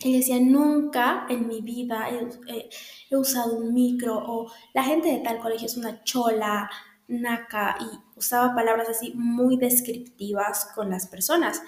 Y 0.00 0.16
decía, 0.16 0.38
nunca 0.40 1.26
en 1.28 1.48
mi 1.48 1.62
vida 1.62 2.08
he, 2.10 2.68
he, 3.10 3.16
usado 3.16 3.56
un 3.56 3.72
micro 3.72 4.16
o 4.18 4.52
la 4.74 4.84
gente 4.84 5.08
de 5.08 5.18
tal 5.18 5.38
colegio 5.38 5.66
es 5.66 5.76
una 5.76 6.04
chola, 6.04 6.70
naca 7.08 7.76
y 7.80 8.18
usaba 8.18 8.54
palabras 8.54 8.88
así 8.88 9.12
muy 9.14 9.56
descriptivas 9.56 10.70
con 10.74 10.90
las 10.90 11.06
personas. 11.06 11.62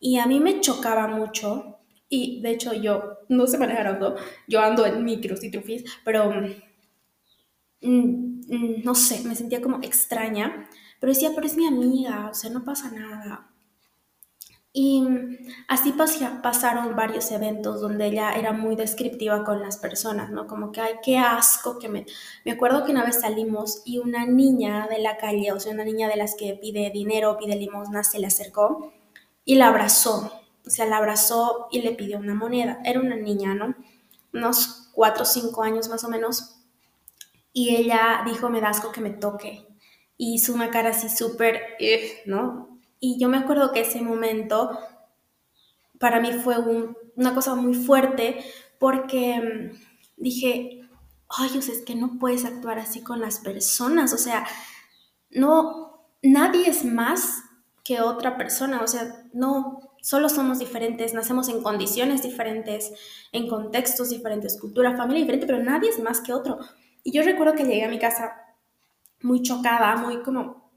Y 0.00 0.18
a 0.18 0.26
mí 0.26 0.40
me 0.40 0.60
chocaba 0.60 1.06
mucho 1.08 1.78
y 2.08 2.42
de 2.42 2.50
hecho 2.50 2.74
yo, 2.74 3.20
no 3.30 3.46
sé 3.46 3.56
manejar 3.56 3.86
auto, 3.86 4.16
yo 4.46 4.60
ando 4.60 4.84
en 4.84 5.02
micros 5.02 5.42
y 5.44 5.50
trufis, 5.50 5.84
pero 6.04 6.30
mm, 7.80 8.42
mm, 8.48 8.84
no 8.84 8.94
sé, 8.94 9.22
me 9.26 9.34
sentía 9.34 9.62
como 9.62 9.78
extraña, 9.82 10.68
pero 11.00 11.12
decía, 11.12 11.30
pero 11.34 11.46
es 11.46 11.56
mi 11.56 11.66
amiga, 11.66 12.28
o 12.30 12.34
sea, 12.34 12.50
no 12.50 12.64
pasa 12.64 12.90
nada. 12.90 13.51
Y 14.74 15.04
así 15.68 15.92
pasaron 16.42 16.96
varios 16.96 17.30
eventos 17.30 17.82
donde 17.82 18.06
ella 18.06 18.32
era 18.32 18.52
muy 18.52 18.74
descriptiva 18.74 19.44
con 19.44 19.60
las 19.60 19.76
personas, 19.76 20.30
¿no? 20.30 20.46
Como 20.46 20.72
que, 20.72 20.80
ay, 20.80 20.94
qué 21.04 21.18
asco 21.18 21.78
que 21.78 21.90
me... 21.90 22.06
Me 22.46 22.52
acuerdo 22.52 22.84
que 22.84 22.92
una 22.92 23.04
vez 23.04 23.20
salimos 23.20 23.82
y 23.84 23.98
una 23.98 24.24
niña 24.24 24.88
de 24.88 24.98
la 24.98 25.18
calle, 25.18 25.52
o 25.52 25.60
sea, 25.60 25.72
una 25.74 25.84
niña 25.84 26.08
de 26.08 26.16
las 26.16 26.34
que 26.36 26.54
pide 26.54 26.90
dinero, 26.90 27.36
pide 27.38 27.56
limosna, 27.56 28.02
se 28.02 28.18
le 28.18 28.26
acercó 28.28 28.92
y 29.44 29.56
la 29.56 29.68
abrazó. 29.68 30.32
O 30.66 30.70
sea, 30.70 30.86
la 30.86 30.96
abrazó 30.98 31.68
y 31.70 31.82
le 31.82 31.92
pidió 31.92 32.18
una 32.18 32.34
moneda. 32.34 32.80
Era 32.84 33.00
una 33.00 33.16
niña, 33.16 33.54
¿no? 33.54 33.74
Unos 34.32 34.88
cuatro 34.94 35.24
o 35.24 35.26
cinco 35.26 35.62
años 35.64 35.88
más 35.88 36.02
o 36.04 36.08
menos. 36.08 36.56
Y 37.52 37.76
ella 37.76 38.22
dijo, 38.26 38.48
me 38.48 38.60
da 38.62 38.70
asco 38.70 38.92
que 38.92 39.02
me 39.02 39.10
toque. 39.10 39.66
Y 40.16 40.34
hizo 40.34 40.54
una 40.54 40.70
cara 40.70 40.90
así 40.90 41.10
súper, 41.10 41.60
eh, 41.78 42.22
¿no? 42.26 42.71
Y 43.04 43.18
yo 43.18 43.28
me 43.28 43.36
acuerdo 43.36 43.72
que 43.72 43.80
ese 43.80 44.00
momento 44.00 44.78
para 45.98 46.20
mí 46.20 46.32
fue 46.34 46.54
una 47.16 47.34
cosa 47.34 47.56
muy 47.56 47.74
fuerte 47.74 48.44
porque 48.78 49.40
mm, 49.40 50.22
dije, 50.22 50.88
ay, 51.28 51.50
o 51.52 51.58
es 51.58 51.82
que 51.84 51.96
no 51.96 52.20
puedes 52.20 52.44
actuar 52.44 52.78
así 52.78 53.02
con 53.02 53.20
las 53.20 53.40
personas, 53.40 54.12
o 54.12 54.18
sea, 54.18 54.46
no, 55.30 56.06
nadie 56.22 56.68
es 56.68 56.84
más 56.84 57.42
que 57.82 58.00
otra 58.00 58.36
persona, 58.36 58.80
o 58.82 58.86
sea, 58.86 59.24
no, 59.32 59.80
solo 60.00 60.28
somos 60.28 60.60
diferentes, 60.60 61.12
nacemos 61.12 61.48
en 61.48 61.60
condiciones 61.60 62.22
diferentes, 62.22 62.92
en 63.32 63.48
contextos 63.48 64.10
diferentes, 64.10 64.60
cultura, 64.60 64.96
familia 64.96 65.22
diferente, 65.22 65.46
pero 65.48 65.60
nadie 65.60 65.90
es 65.90 65.98
más 65.98 66.20
que 66.20 66.34
otro. 66.34 66.60
Y 67.02 67.10
yo 67.10 67.24
recuerdo 67.24 67.54
que 67.54 67.64
llegué 67.64 67.84
a 67.84 67.88
mi 67.88 67.98
casa 67.98 68.32
muy 69.22 69.42
chocada, 69.42 69.96
muy 69.96 70.22
como, 70.22 70.70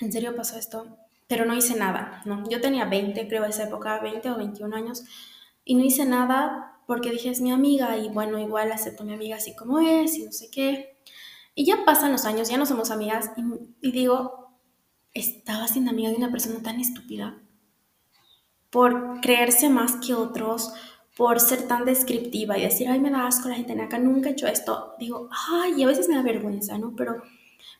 ¿en 0.00 0.12
serio 0.12 0.36
pasó 0.36 0.56
esto? 0.56 1.03
Pero 1.26 1.44
no 1.44 1.54
hice 1.54 1.76
nada, 1.76 2.22
¿no? 2.26 2.48
Yo 2.48 2.60
tenía 2.60 2.84
20, 2.84 3.28
creo, 3.28 3.44
esa 3.44 3.64
época, 3.64 4.00
20 4.00 4.30
o 4.30 4.36
21 4.36 4.76
años, 4.76 5.04
y 5.64 5.74
no 5.74 5.84
hice 5.84 6.04
nada 6.04 6.80
porque 6.86 7.10
dije, 7.10 7.30
es 7.30 7.40
mi 7.40 7.50
amiga, 7.50 7.96
y 7.96 8.08
bueno, 8.10 8.38
igual 8.38 8.70
acepto 8.70 9.02
a 9.02 9.06
mi 9.06 9.14
amiga 9.14 9.36
así 9.36 9.54
como 9.54 9.80
es, 9.80 10.16
y 10.16 10.24
no 10.24 10.32
sé 10.32 10.50
qué. 10.50 10.98
Y 11.54 11.64
ya 11.64 11.84
pasan 11.86 12.12
los 12.12 12.26
años, 12.26 12.50
ya 12.50 12.58
no 12.58 12.66
somos 12.66 12.90
amigas, 12.90 13.30
y, 13.80 13.92
digo, 13.92 14.50
estaba 15.14 15.66
siendo 15.68 15.92
amiga 15.92 16.10
de 16.10 16.16
una 16.16 16.30
persona 16.30 16.62
tan 16.62 16.80
estúpida 16.80 17.40
por 18.70 19.20
creerse 19.20 19.70
más 19.70 19.96
que 20.04 20.14
otros, 20.14 20.72
por 21.16 21.38
ser 21.38 21.68
tan 21.68 21.84
descriptiva 21.84 22.58
y 22.58 22.62
decir, 22.62 22.88
ay, 22.88 22.98
me 22.98 23.10
da 23.10 23.26
asco 23.26 23.48
la 23.48 23.54
gente 23.54 23.72
en 23.72 23.80
acá, 23.80 23.98
nunca 23.98 24.28
he 24.28 24.32
hecho 24.32 24.48
esto. 24.48 24.94
Digo, 24.98 25.28
ay, 25.52 25.74
y 25.76 25.84
a 25.84 25.86
veces 25.86 26.08
me 26.08 26.16
da 26.16 26.22
vergüenza, 26.22 26.76
¿no? 26.76 26.94
Pero, 26.96 27.22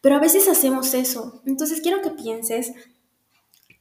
pero 0.00 0.14
a 0.14 0.20
veces 0.20 0.48
hacemos 0.48 0.94
eso. 0.94 1.42
Entonces 1.44 1.80
quiero 1.80 2.00
que 2.00 2.10
pienses 2.10 2.72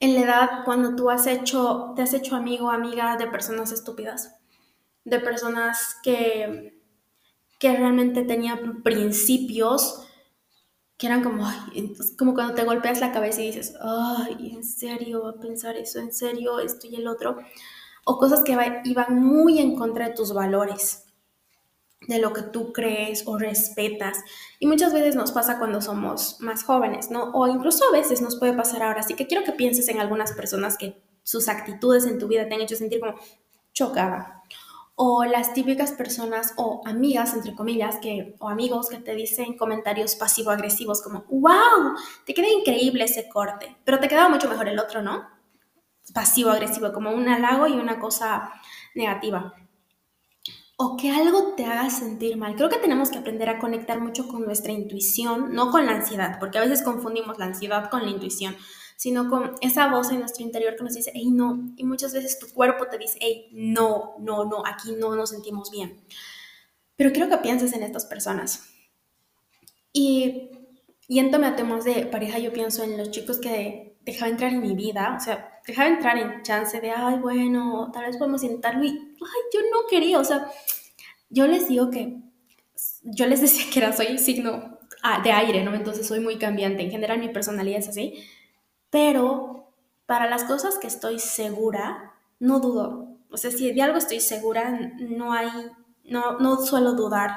en 0.04 0.16
la 0.16 0.22
edad 0.22 0.50
cuando 0.66 0.98
tú 0.98 1.10
has 1.10 1.28
hecho, 1.28 1.94
te 1.96 2.02
has 2.02 2.14
hecho 2.14 2.36
amigo 2.36 2.68
o 2.68 2.72
amiga 2.72 3.16
de 3.16 3.26
personas 3.28 3.72
estúpidas, 3.72 4.36
de 5.06 5.18
personas 5.22 5.96
que, 6.04 6.78
que 7.58 7.78
realmente 7.78 8.24
tenían 8.24 8.84
principios 8.84 10.06
que 10.98 11.08
eran 11.08 11.24
como, 11.24 11.50
como 12.18 12.34
cuando 12.34 12.54
te 12.54 12.66
golpeas 12.66 13.00
la 13.00 13.14
cabeza 13.14 13.42
y 13.42 13.48
dices, 13.48 13.76
ay, 13.82 14.52
¿en 14.54 14.66
serio 14.66 15.26
a 15.26 15.40
pensar 15.40 15.78
eso? 15.78 16.00
¿En 16.00 16.12
serio 16.12 16.60
esto 16.60 16.86
y 16.88 16.98
el 16.98 17.08
otro? 17.08 17.38
O 18.04 18.18
cosas 18.18 18.44
que 18.44 18.58
iban 18.84 19.24
muy 19.24 19.60
en 19.60 19.78
contra 19.78 20.10
de 20.10 20.16
tus 20.16 20.34
valores 20.34 21.03
de 22.08 22.20
lo 22.20 22.34
que 22.34 22.42
tú 22.42 22.74
crees 22.74 23.24
o 23.26 23.38
respetas. 23.38 24.18
Y 24.60 24.68
muchas 24.68 24.94
veces 24.94 25.16
nos 25.16 25.32
pasa 25.32 25.60
cuando 25.60 25.82
somos 25.82 26.38
más 26.40 26.64
jóvenes, 26.64 27.12
¿no? 27.12 27.32
O 27.34 27.48
incluso 27.48 27.86
a 27.88 27.92
veces 27.92 28.22
nos 28.22 28.38
puede 28.38 28.54
pasar 28.54 28.84
ahora. 28.84 29.02
Así 29.02 29.16
que 29.16 29.28
quiero 29.28 29.44
que 29.44 29.52
pienses 29.52 29.88
en 29.90 30.00
algunas 30.00 30.34
personas 30.34 30.78
que 30.78 31.02
sus 31.24 31.48
actitudes 31.48 32.06
en 32.06 32.20
tu 32.20 32.28
vida 32.28 32.48
te 32.48 32.56
han 32.56 32.62
hecho 32.62 32.76
sentir 32.76 33.00
como 33.00 33.16
chocada. 33.74 34.44
O 34.96 35.26
las 35.26 35.54
típicas 35.54 35.92
personas 35.92 36.54
o 36.56 36.82
amigas, 36.86 37.34
entre 37.34 37.56
comillas, 37.56 37.98
que, 38.00 38.36
o 38.40 38.48
amigos 38.50 38.90
que 38.90 38.98
te 38.98 39.16
dicen 39.16 39.58
comentarios 39.58 40.16
pasivo-agresivos 40.16 41.02
como, 41.02 41.26
wow, 41.30 41.96
te 42.26 42.34
queda 42.36 42.48
increíble 42.48 43.06
ese 43.06 43.28
corte, 43.28 43.76
pero 43.86 44.00
te 44.00 44.08
quedaba 44.08 44.30
mucho 44.30 44.48
mejor 44.48 44.68
el 44.68 44.78
otro, 44.78 45.02
¿no? 45.02 45.28
Pasivo-agresivo, 46.14 46.94
como 46.94 47.10
un 47.10 47.28
halago 47.28 47.66
y 47.66 47.74
una 47.74 47.98
cosa 48.00 48.52
negativa 48.94 49.56
o 50.86 50.98
que 50.98 51.12
algo 51.12 51.54
te 51.56 51.64
haga 51.64 51.90
sentir 51.90 52.36
mal. 52.36 52.56
Creo 52.56 52.68
que 52.68 52.78
tenemos 52.78 53.10
que 53.10 53.18
aprender 53.18 53.48
a 53.48 53.58
conectar 53.58 54.02
mucho 54.02 54.28
con 54.28 54.44
nuestra 54.44 54.74
intuición, 54.74 55.54
no 55.56 55.72
con 55.72 55.86
la 55.86 55.94
ansiedad, 55.94 56.40
porque 56.42 56.58
a 56.58 56.62
veces 56.62 56.82
confundimos 56.82 57.40
la 57.40 57.46
ansiedad 57.46 57.90
con 57.90 58.04
la 58.04 58.10
intuición, 58.10 58.58
sino 58.98 59.30
con 59.30 59.56
esa 59.62 59.88
voz 59.88 60.12
en 60.12 60.20
nuestro 60.20 60.44
interior 60.44 60.76
que 60.76 60.84
nos 60.84 60.94
dice, 60.94 61.12
hey, 61.16 61.32
no, 61.32 61.74
y 61.78 61.86
muchas 61.86 62.14
veces 62.14 62.38
tu 62.38 62.54
cuerpo 62.54 62.88
te 62.88 62.98
dice, 62.98 63.18
hey, 63.22 63.48
no, 63.54 64.16
no, 64.20 64.44
no, 64.44 64.66
aquí 64.66 64.92
no 65.00 65.16
nos 65.16 65.30
sentimos 65.30 65.72
bien. 65.72 66.02
Pero 66.98 67.14
quiero 67.14 67.30
que 67.30 67.38
pienses 67.38 67.72
en 67.72 67.84
estas 67.84 68.06
personas. 68.06 68.66
Y 69.94 70.50
yéndome 71.08 71.48
a 71.48 71.56
temas 71.56 71.86
de 71.86 72.08
pareja, 72.08 72.40
yo 72.40 72.52
pienso 72.52 72.84
en 72.84 72.98
los 72.98 73.10
chicos 73.10 73.40
que 73.40 73.98
dejaba 74.02 74.30
entrar 74.30 74.52
en 74.52 74.60
mi 74.60 74.76
vida, 74.76 75.16
o 75.18 75.24
sea, 75.24 75.53
dejaba 75.66 75.90
entrar 75.90 76.18
en 76.18 76.42
chance 76.44 76.80
de, 76.80 76.92
ay, 76.92 77.18
bueno, 77.18 77.90
tal 77.94 78.06
vez 78.06 78.18
podemos 78.18 78.44
intentarlo 78.44 78.84
y, 78.84 78.90
ay, 78.90 79.42
yo 79.54 79.62
no 79.72 79.88
quería, 79.90 80.20
o 80.20 80.24
sea, 80.24 80.48
yo 81.30 81.48
les 81.48 81.68
digo 81.68 81.90
que, 81.90 82.20
yo 83.04 83.28
les 83.28 83.42
decía 83.42 83.66
que 83.72 83.80
era, 83.80 83.94
soy 83.94 84.18
signo 84.18 84.80
ah, 85.02 85.22
de 85.24 85.32
aire, 85.32 85.64
¿no? 85.64 85.74
Entonces 85.74 86.08
soy 86.08 86.20
muy 86.20 86.38
cambiante, 86.38 86.84
en 86.84 86.92
general 86.92 87.20
mi 87.20 87.30
personalidad 87.30 87.80
es 87.80 87.90
así, 87.90 88.24
pero 88.90 89.74
para 90.06 90.30
las 90.30 90.44
cosas 90.44 90.78
que 90.78 90.88
estoy 90.88 91.20
segura, 91.20 92.14
no 92.40 92.60
dudo, 92.60 93.18
o 93.30 93.38
sea, 93.38 93.52
si 93.52 93.72
de 93.72 93.82
algo 93.82 93.98
estoy 93.98 94.20
segura, 94.20 94.94
no 95.00 95.34
hay, 95.34 95.50
no, 96.04 96.40
no 96.40 96.58
suelo 96.58 96.94
dudar, 96.94 97.32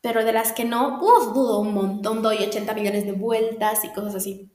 pero 0.00 0.24
de 0.24 0.32
las 0.32 0.52
que 0.52 0.64
no, 0.64 0.98
dudo 0.98 1.60
un 1.60 1.74
montón, 1.74 2.22
doy 2.22 2.38
80 2.38 2.72
millones 2.74 3.04
de 3.04 3.12
vueltas 3.12 3.84
y 3.84 3.92
cosas 3.92 4.14
así. 4.14 4.50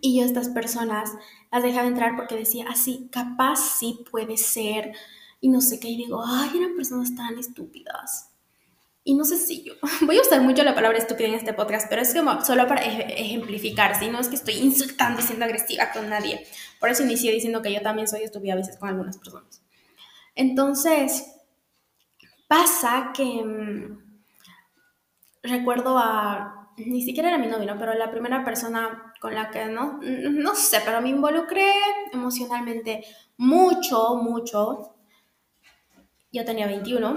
Y 0.00 0.18
yo 0.18 0.24
estas 0.24 0.48
personas 0.48 1.12
las 1.50 1.62
dejaba 1.62 1.88
entrar 1.88 2.16
porque 2.16 2.36
decía, 2.36 2.66
así, 2.68 3.08
capaz 3.10 3.56
sí 3.56 4.04
puede 4.10 4.36
ser. 4.36 4.92
Y 5.40 5.48
no 5.48 5.60
sé 5.60 5.80
qué, 5.80 5.88
y 5.88 5.96
digo, 5.96 6.22
ay, 6.26 6.50
eran 6.56 6.76
personas 6.76 7.14
tan 7.14 7.38
estúpidas. 7.38 8.30
Y 9.04 9.14
no 9.14 9.24
sé 9.24 9.36
si 9.36 9.62
yo, 9.62 9.74
voy 10.02 10.18
a 10.18 10.22
usar 10.22 10.40
mucho 10.40 10.64
la 10.64 10.74
palabra 10.74 10.98
estúpida 10.98 11.28
en 11.28 11.34
este 11.34 11.52
podcast, 11.52 11.88
pero 11.88 12.02
es 12.02 12.12
como 12.12 12.44
solo 12.44 12.66
para 12.66 12.82
ejemplificar, 12.82 13.96
si 13.96 14.08
no 14.08 14.18
es 14.18 14.26
que 14.26 14.34
estoy 14.34 14.54
insultando 14.54 15.20
y 15.20 15.22
siendo 15.22 15.44
agresiva 15.44 15.92
con 15.92 16.10
nadie. 16.10 16.44
Por 16.80 16.90
eso 16.90 17.04
inicié 17.04 17.32
diciendo 17.32 17.62
que 17.62 17.72
yo 17.72 17.80
también 17.82 18.08
soy 18.08 18.22
estúpida 18.22 18.54
a 18.54 18.56
veces 18.56 18.76
con 18.76 18.88
algunas 18.88 19.16
personas. 19.16 19.62
Entonces, 20.34 21.24
pasa 22.48 23.12
que 23.14 23.24
mm, 23.24 23.98
recuerdo 25.44 25.98
a, 25.98 26.72
ni 26.76 27.02
siquiera 27.02 27.28
era 27.28 27.38
mi 27.38 27.46
novio, 27.46 27.66
¿no? 27.66 27.78
pero 27.78 27.94
la 27.94 28.10
primera 28.10 28.44
persona 28.44 29.05
con 29.20 29.34
la 29.34 29.50
que 29.50 29.66
no, 29.66 30.00
no 30.02 30.54
sé, 30.54 30.80
pero 30.84 31.00
me 31.00 31.10
involucré 31.10 31.72
emocionalmente 32.12 33.04
mucho, 33.36 34.16
mucho. 34.16 34.94
Yo 36.32 36.44
tenía 36.44 36.66
21. 36.66 37.14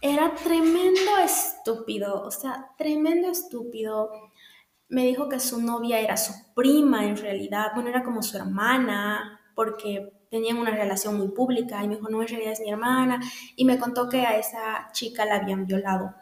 Era 0.00 0.34
tremendo 0.34 1.16
estúpido, 1.24 2.22
o 2.22 2.30
sea, 2.30 2.70
tremendo 2.76 3.28
estúpido. 3.28 4.10
Me 4.88 5.04
dijo 5.06 5.28
que 5.28 5.40
su 5.40 5.60
novia 5.60 6.00
era 6.00 6.16
su 6.16 6.32
prima 6.54 7.04
en 7.04 7.16
realidad, 7.16 7.72
bueno, 7.74 7.88
era 7.88 8.04
como 8.04 8.22
su 8.22 8.36
hermana, 8.36 9.40
porque 9.54 10.12
tenían 10.30 10.58
una 10.58 10.70
relación 10.70 11.16
muy 11.16 11.28
pública 11.28 11.82
y 11.82 11.88
me 11.88 11.96
dijo, 11.96 12.08
no, 12.08 12.20
en 12.20 12.28
realidad 12.28 12.52
es 12.52 12.60
mi 12.60 12.70
hermana, 12.70 13.20
y 13.56 13.64
me 13.64 13.78
contó 13.78 14.08
que 14.08 14.20
a 14.20 14.36
esa 14.36 14.90
chica 14.92 15.24
la 15.24 15.36
habían 15.36 15.66
violado 15.66 16.14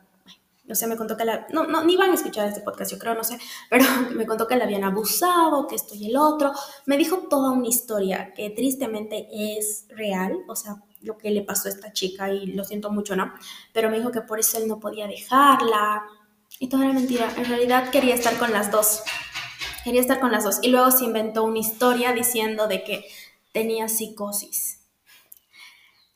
o 0.68 0.75
sea, 0.75 0.88
me 0.88 0.97
contó 0.97 1.16
que 1.16 1.25
la, 1.25 1.47
no, 1.50 1.66
no, 1.66 1.85
ni 1.85 1.97
van 1.97 2.11
a 2.11 2.14
escuchar 2.14 2.49
este 2.49 2.62
podcast, 2.62 2.90
yo 2.90 2.99
creo, 2.99 3.14
no 3.14 3.23
sé, 3.23 3.38
pero 3.68 3.85
me 4.14 4.26
contó 4.26 4.47
que 4.47 4.56
la 4.56 4.64
habían 4.64 4.85
abusado, 4.85 5.66
que 5.66 5.75
esto 5.75 5.94
y 5.94 6.06
el 6.06 6.16
otro. 6.16 6.52
Me 6.87 6.97
dijo 6.97 7.26
toda 7.28 7.52
una 7.52 7.68
historia 7.68 8.33
que 8.35 8.50
tristemente 8.50 9.28
es 9.30 9.87
real, 9.90 10.38
o 10.49 10.56
sea, 10.56 10.76
lo 11.02 11.18
que 11.18 11.30
le 11.30 11.42
pasó 11.42 11.68
a 11.68 11.73
esta 11.73 11.92
chica 11.92 12.30
y 12.30 12.47
lo 12.47 12.64
siento 12.64 12.90
mucho, 12.90 13.14
¿no? 13.14 13.35
Pero 13.73 13.90
me 13.90 13.99
dijo 13.99 14.11
que 14.11 14.23
por 14.23 14.40
eso 14.40 14.56
él 14.59 14.66
no 14.66 14.80
podía 14.80 15.06
dejarla. 15.06 16.04
Y 16.59 16.68
todo 16.68 16.83
era 16.83 16.92
mentira. 16.92 17.30
En 17.37 17.44
realidad 17.44 17.90
quería 17.90 18.14
estar 18.14 18.38
con 18.38 18.52
las 18.52 18.71
dos. 18.71 19.02
Quería 19.83 20.00
estar 20.00 20.18
con 20.18 20.33
las 20.33 20.44
dos. 20.44 20.61
Y 20.62 20.68
luego 20.68 20.90
se 20.90 21.04
inventó 21.04 21.44
una 21.44 21.59
historia 21.59 22.12
diciendo 22.12 22.68
de 22.68 22.85
que 22.85 23.04
tenía 23.52 23.88
psicosis. 23.88 24.80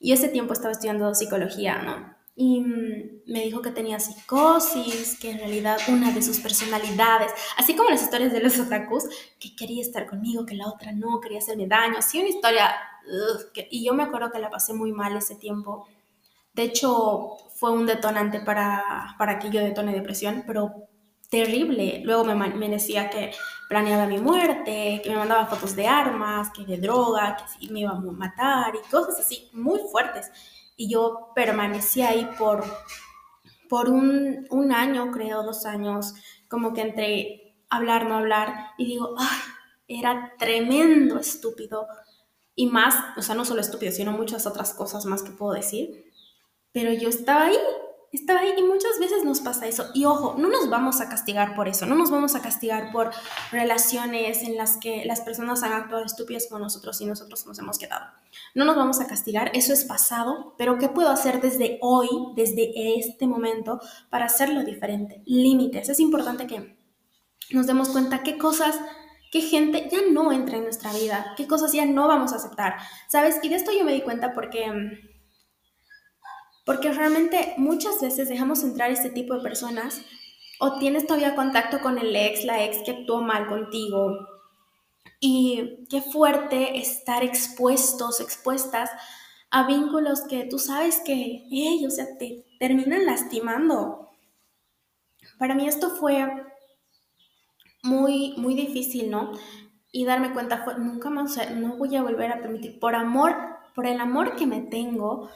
Y 0.00 0.12
ese 0.12 0.28
tiempo 0.28 0.54
estaba 0.54 0.72
estudiando 0.72 1.14
psicología, 1.14 1.82
¿no? 1.82 2.17
Y 2.40 2.60
mm, 2.60 3.22
me 3.26 3.40
dijo 3.40 3.60
que 3.60 3.72
tenía 3.72 3.98
psicosis, 3.98 5.18
que 5.18 5.32
en 5.32 5.38
realidad 5.38 5.76
una 5.88 6.12
de 6.12 6.22
sus 6.22 6.38
personalidades, 6.38 7.32
así 7.56 7.74
como 7.74 7.90
las 7.90 8.00
historias 8.00 8.30
de 8.32 8.40
los 8.40 8.60
otakus, 8.60 9.06
que 9.40 9.56
quería 9.56 9.82
estar 9.82 10.06
conmigo, 10.06 10.46
que 10.46 10.54
la 10.54 10.68
otra 10.68 10.92
no, 10.92 11.20
quería 11.20 11.38
hacerme 11.38 11.66
daño, 11.66 11.98
así 11.98 12.20
una 12.20 12.28
historia, 12.28 12.76
y 13.72 13.84
yo 13.84 13.92
me 13.92 14.04
acuerdo 14.04 14.30
que 14.30 14.38
la 14.38 14.50
pasé 14.50 14.72
muy 14.72 14.92
mal 14.92 15.16
ese 15.16 15.34
tiempo. 15.34 15.88
De 16.54 16.62
hecho, 16.62 17.38
fue 17.56 17.72
un 17.72 17.86
detonante 17.86 18.38
para, 18.38 19.16
para 19.18 19.40
que 19.40 19.50
yo 19.50 19.60
detone 19.60 19.92
depresión, 19.92 20.44
pero 20.46 20.86
terrible. 21.28 22.02
Luego 22.04 22.22
me, 22.22 22.36
me, 22.36 22.68
decía 22.68 23.10
que 23.10 23.32
planeaba 23.68 24.06
mi 24.06 24.18
muerte, 24.18 25.00
que 25.02 25.10
me 25.10 25.16
mandaba 25.16 25.46
fotos 25.46 25.74
de 25.74 25.88
armas, 25.88 26.50
que 26.50 26.64
de 26.64 26.76
droga, 26.76 27.36
que 27.36 27.68
me 27.72 27.80
iba 27.80 27.90
a 27.90 27.94
matar 27.94 28.74
y 28.76 28.90
cosas 28.90 29.18
así 29.18 29.48
muy 29.52 29.80
fuertes. 29.90 30.30
Y 30.78 30.88
yo 30.88 31.32
permanecí 31.34 32.00
ahí 32.00 32.26
por, 32.38 32.64
por 33.68 33.90
un, 33.90 34.46
un 34.48 34.72
año, 34.72 35.10
creo, 35.10 35.42
dos 35.42 35.66
años, 35.66 36.14
como 36.48 36.72
que 36.72 36.80
entre 36.80 37.56
hablar, 37.68 38.08
no 38.08 38.16
hablar, 38.16 38.70
y 38.78 38.86
digo, 38.86 39.14
ay, 39.18 39.38
era 39.88 40.32
tremendo 40.38 41.18
estúpido. 41.18 41.86
Y 42.54 42.68
más, 42.68 42.96
o 43.18 43.22
sea, 43.22 43.34
no 43.34 43.44
solo 43.44 43.60
estúpido, 43.60 43.92
sino 43.92 44.12
muchas 44.12 44.46
otras 44.46 44.72
cosas 44.72 45.04
más 45.04 45.22
que 45.22 45.32
puedo 45.32 45.52
decir. 45.52 46.10
Pero 46.72 46.92
yo 46.92 47.08
estaba 47.08 47.46
ahí 47.46 47.58
estaba 48.12 48.40
ahí 48.40 48.54
y 48.56 48.62
muchas 48.62 48.98
veces 48.98 49.24
nos 49.24 49.40
pasa 49.40 49.66
eso. 49.66 49.86
Y 49.94 50.04
ojo, 50.04 50.34
no 50.38 50.48
nos 50.48 50.70
vamos 50.70 51.00
a 51.00 51.08
castigar 51.08 51.54
por 51.54 51.68
eso, 51.68 51.86
no 51.86 51.94
nos 51.94 52.10
vamos 52.10 52.34
a 52.34 52.42
castigar 52.42 52.90
por 52.92 53.10
relaciones 53.52 54.42
en 54.42 54.56
las 54.56 54.78
que 54.78 55.04
las 55.04 55.20
personas 55.20 55.62
han 55.62 55.72
actuado 55.72 56.04
estúpidas 56.04 56.46
con 56.48 56.60
nosotros 56.62 57.00
y 57.00 57.06
nosotros 57.06 57.46
nos 57.46 57.58
hemos 57.58 57.78
quedado. 57.78 58.06
No 58.54 58.64
nos 58.64 58.76
vamos 58.76 59.00
a 59.00 59.06
castigar, 59.06 59.50
eso 59.54 59.72
es 59.72 59.84
pasado, 59.84 60.54
pero 60.56 60.78
¿qué 60.78 60.88
puedo 60.88 61.10
hacer 61.10 61.40
desde 61.40 61.78
hoy, 61.82 62.08
desde 62.34 62.98
este 62.98 63.26
momento, 63.26 63.80
para 64.10 64.26
hacerlo 64.26 64.64
diferente? 64.64 65.22
Límites. 65.26 65.88
Es 65.88 66.00
importante 66.00 66.46
que 66.46 66.78
nos 67.50 67.66
demos 67.66 67.88
cuenta 67.90 68.22
qué 68.22 68.38
cosas 68.38 68.78
qué 69.30 69.42
gente 69.42 69.88
ya 69.90 69.98
no 70.10 70.32
entra 70.32 70.56
en 70.56 70.64
nuestra 70.64 70.92
vida, 70.92 71.34
qué 71.36 71.46
cosas 71.46 71.72
ya 71.72 71.84
no 71.84 72.08
vamos 72.08 72.32
a 72.32 72.36
aceptar, 72.36 72.76
¿sabes? 73.08 73.38
Y 73.42 73.48
de 73.48 73.56
esto 73.56 73.70
yo 73.76 73.84
me 73.84 73.92
di 73.92 74.00
cuenta 74.00 74.32
porque 74.32 74.64
porque 76.68 76.92
realmente 76.92 77.54
muchas 77.56 77.98
veces 78.02 78.28
dejamos 78.28 78.62
entrar 78.62 78.90
este 78.90 79.08
tipo 79.08 79.32
de 79.32 79.40
personas 79.40 80.02
o 80.60 80.78
tienes 80.78 81.06
todavía 81.06 81.34
contacto 81.34 81.80
con 81.80 81.96
el 81.96 82.14
ex, 82.14 82.44
la 82.44 82.62
ex 82.62 82.82
que 82.84 82.90
actuó 82.90 83.22
mal 83.22 83.46
contigo. 83.46 84.18
Y 85.18 85.86
qué 85.88 86.02
fuerte 86.02 86.78
estar 86.78 87.24
expuestos, 87.24 88.20
expuestas 88.20 88.90
a 89.50 89.66
vínculos 89.66 90.20
que 90.28 90.44
tú 90.44 90.58
sabes 90.58 91.00
que 91.06 91.46
ellos 91.50 91.94
sea, 91.94 92.18
te 92.18 92.44
terminan 92.60 93.06
lastimando. 93.06 94.10
Para 95.38 95.54
mí 95.54 95.66
esto 95.66 95.88
fue 95.88 96.28
muy, 97.82 98.34
muy 98.36 98.54
difícil, 98.54 99.10
¿no? 99.10 99.32
Y 99.90 100.04
darme 100.04 100.34
cuenta 100.34 100.66
nunca 100.76 101.08
más, 101.08 101.38
no 101.56 101.78
voy 101.78 101.96
a 101.96 102.02
volver 102.02 102.30
a 102.30 102.42
permitir, 102.42 102.78
por 102.78 102.94
amor, 102.94 103.34
por 103.74 103.86
el 103.86 104.02
amor 104.02 104.36
que 104.36 104.46
me 104.46 104.60
tengo, 104.60 105.30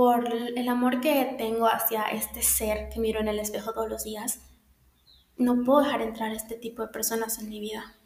por 0.00 0.32
el 0.32 0.66
amor 0.70 1.02
que 1.02 1.34
tengo 1.36 1.66
hacia 1.66 2.04
este 2.04 2.40
ser 2.40 2.88
que 2.88 2.98
miro 2.98 3.20
en 3.20 3.28
el 3.28 3.38
espejo 3.38 3.74
todos 3.74 3.90
los 3.90 4.02
días, 4.02 4.40
no 5.36 5.62
puedo 5.62 5.80
dejar 5.80 6.00
entrar 6.00 6.30
a 6.30 6.36
este 6.36 6.54
tipo 6.54 6.80
de 6.80 6.88
personas 6.88 7.38
en 7.38 7.50
mi 7.50 7.60
vida. 7.60 7.98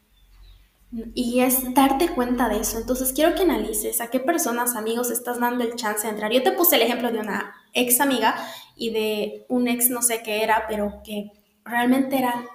Y 1.14 1.38
es 1.38 1.72
darte 1.72 2.08
cuenta 2.08 2.48
de 2.48 2.58
eso. 2.58 2.78
Entonces 2.78 3.12
quiero 3.12 3.36
que 3.36 3.42
analices 3.42 4.00
a 4.00 4.08
qué 4.08 4.18
personas, 4.18 4.74
amigos, 4.74 5.12
estás 5.12 5.38
dando 5.38 5.62
el 5.62 5.76
chance 5.76 6.02
de 6.02 6.14
entrar. 6.14 6.32
Yo 6.32 6.42
te 6.42 6.50
puse 6.50 6.74
el 6.74 6.82
ejemplo 6.82 7.12
de 7.12 7.20
una 7.20 7.54
ex 7.74 8.00
amiga 8.00 8.44
y 8.74 8.90
de 8.90 9.46
un 9.48 9.68
ex 9.68 9.88
no 9.88 10.02
sé 10.02 10.20
qué 10.24 10.42
era, 10.42 10.64
pero 10.68 11.00
que 11.04 11.30
realmente 11.64 12.18
eran 12.18 12.48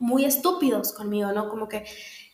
muy 0.00 0.24
estúpidos 0.24 0.92
conmigo, 0.92 1.30
¿no? 1.30 1.48
Como 1.48 1.68
que... 1.68 1.84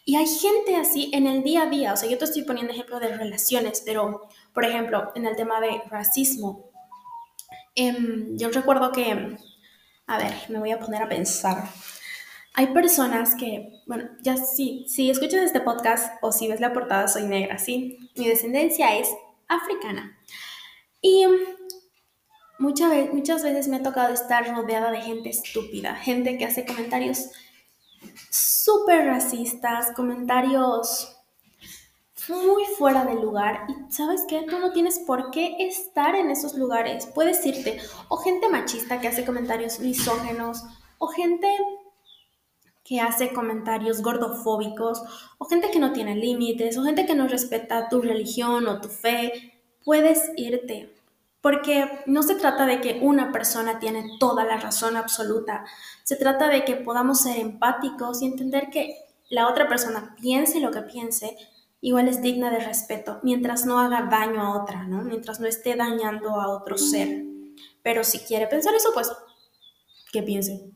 Y 0.09 0.14
hay 0.14 0.27
gente 0.29 0.77
así 0.77 1.11
en 1.12 1.27
el 1.27 1.42
día 1.42 1.64
a 1.64 1.66
día. 1.66 1.92
O 1.92 1.97
sea, 1.97 2.09
yo 2.09 2.16
te 2.16 2.25
estoy 2.25 2.42
poniendo 2.45 2.73
ejemplo 2.73 3.01
de 3.01 3.09
relaciones, 3.09 3.83
pero 3.85 4.29
por 4.55 4.64
ejemplo, 4.64 5.11
en 5.16 5.27
el 5.27 5.35
tema 5.35 5.61
de 5.61 5.83
racismo, 5.90 6.71
em, 7.75 8.38
yo 8.38 8.49
recuerdo 8.51 8.92
que, 8.92 9.37
a 10.07 10.19
ver, 10.19 10.33
me 10.49 10.61
voy 10.61 10.71
a 10.71 10.79
poner 10.79 11.03
a 11.03 11.09
pensar. 11.09 11.69
Hay 12.55 12.69
personas 12.69 13.35
que, 13.35 13.83
bueno, 13.87 14.09
ya 14.23 14.37
sí, 14.37 14.87
si 14.88 15.11
escuchas 15.11 15.42
este 15.42 15.61
podcast 15.61 16.14
o 16.23 16.31
si 16.31 16.47
ves 16.47 16.61
la 16.61 16.73
portada, 16.73 17.09
soy 17.09 17.25
negra, 17.25 17.59
¿sí? 17.59 17.99
Mi 18.14 18.29
descendencia 18.29 18.97
es 18.97 19.09
africana. 19.49 20.16
Y 21.03 21.27
muchas 22.61 23.12
muchas 23.12 23.42
veces 23.42 23.66
me 23.66 23.79
ha 23.79 23.83
tocado 23.83 24.14
estar 24.14 24.49
rodeada 24.55 24.92
de 24.92 25.03
gente 25.03 25.31
estúpida, 25.31 25.97
gente 25.97 26.38
que 26.38 26.45
hace 26.45 26.64
comentarios 26.64 27.31
súper 28.31 29.07
racistas, 29.07 29.92
comentarios 29.94 31.16
muy 32.29 32.64
fuera 32.76 33.05
de 33.05 33.14
lugar. 33.14 33.66
Y 33.68 33.92
sabes 33.92 34.24
qué, 34.29 34.42
tú 34.48 34.59
no 34.59 34.72
tienes 34.72 34.98
por 35.00 35.31
qué 35.31 35.57
estar 35.61 36.14
en 36.14 36.31
esos 36.31 36.55
lugares, 36.55 37.07
puedes 37.07 37.44
irte, 37.46 37.79
o 38.09 38.16
gente 38.16 38.48
machista 38.48 39.00
que 39.00 39.09
hace 39.09 39.24
comentarios 39.24 39.81
misógenos, 39.81 40.64
o 40.98 41.09
gente 41.09 41.48
que 42.85 43.00
hace 43.00 43.33
comentarios 43.33 44.00
gordofóbicos, 44.00 45.02
o 45.38 45.44
gente 45.44 45.70
que 45.70 45.81
no 45.81 45.92
tiene 45.92 46.14
límites, 46.14 46.79
o 46.79 46.85
gente 46.85 47.05
que 47.05 47.16
no 47.16 47.26
respeta 47.26 47.88
tu 47.88 48.00
religión 48.00 48.68
o 48.68 48.81
tu 48.81 48.88
fe, 48.88 49.52
puedes 49.85 50.31
irte. 50.37 50.95
Porque 51.46 51.88
no 52.06 52.24
se 52.24 52.35
trata 52.35 52.66
de 52.66 52.80
que 52.80 52.98
una 53.00 53.30
persona 53.30 53.78
tiene 53.78 54.04
toda 54.18 54.44
la 54.44 54.56
razón 54.56 54.96
absoluta, 54.96 55.64
se 56.02 56.16
trata 56.16 56.48
de 56.48 56.64
que 56.64 56.74
podamos 56.74 57.20
ser 57.20 57.38
empáticos 57.38 58.20
y 58.20 58.26
entender 58.26 58.68
que 58.68 58.96
la 59.30 59.48
otra 59.48 59.68
persona 59.68 60.16
piense 60.20 60.59
lo 60.59 60.72
que 60.72 60.82
piense, 60.82 61.37
igual 61.80 62.09
es 62.09 62.20
digna 62.20 62.50
de 62.50 62.59
respeto, 62.59 63.20
mientras 63.22 63.64
no 63.64 63.78
haga 63.78 64.09
daño 64.11 64.42
a 64.42 64.61
otra, 64.61 64.88
¿no? 64.88 65.02
Mientras 65.04 65.38
no 65.38 65.46
esté 65.46 65.76
dañando 65.76 66.30
a 66.30 66.48
otro 66.48 66.76
ser. 66.76 67.22
Pero 67.80 68.02
si 68.02 68.18
quiere 68.18 68.48
pensar 68.48 68.74
eso, 68.74 68.90
pues 68.92 69.12
que 70.11 70.24
piense. 70.24 70.68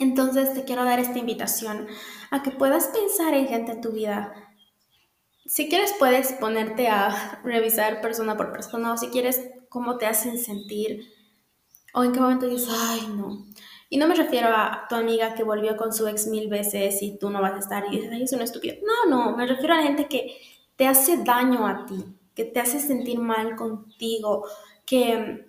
Entonces 0.00 0.54
te 0.54 0.64
quiero 0.64 0.84
dar 0.84 0.98
esta 0.98 1.20
invitación 1.20 1.86
a 2.32 2.42
que 2.42 2.50
puedas 2.50 2.88
pensar 2.88 3.32
en 3.32 3.46
gente 3.46 3.70
en 3.70 3.80
tu 3.80 3.92
vida. 3.92 4.45
Si 5.46 5.68
quieres 5.68 5.94
puedes 5.98 6.32
ponerte 6.34 6.88
a 6.88 7.40
revisar 7.44 8.00
persona 8.00 8.36
por 8.36 8.52
persona 8.52 8.92
o 8.92 8.96
si 8.96 9.08
quieres 9.08 9.42
cómo 9.68 9.96
te 9.98 10.06
hacen 10.06 10.38
sentir 10.38 11.12
o 11.94 12.04
en 12.04 12.12
qué 12.12 12.20
momento 12.20 12.46
dices, 12.46 12.68
ay 12.70 13.06
no, 13.16 13.46
y 13.88 13.98
no 13.98 14.08
me 14.08 14.14
refiero 14.14 14.48
a 14.48 14.86
tu 14.88 14.96
amiga 14.96 15.34
que 15.34 15.44
volvió 15.44 15.76
con 15.76 15.92
su 15.92 16.06
ex 16.08 16.26
mil 16.26 16.48
veces 16.48 17.02
y 17.02 17.18
tú 17.18 17.30
no 17.30 17.40
vas 17.40 17.54
a 17.54 17.58
estar 17.58 17.84
y 17.86 17.96
dices, 17.96 18.10
ay, 18.12 18.24
es 18.24 18.32
una 18.32 18.44
estúpida. 18.44 18.74
No, 18.82 19.10
no, 19.10 19.36
me 19.36 19.46
refiero 19.46 19.74
a 19.74 19.78
la 19.78 19.84
gente 19.84 20.08
que 20.08 20.36
te 20.74 20.86
hace 20.86 21.18
daño 21.18 21.66
a 21.66 21.86
ti, 21.86 22.04
que 22.34 22.44
te 22.44 22.60
hace 22.60 22.80
sentir 22.80 23.18
mal 23.18 23.54
contigo, 23.54 24.44
que 24.84 25.46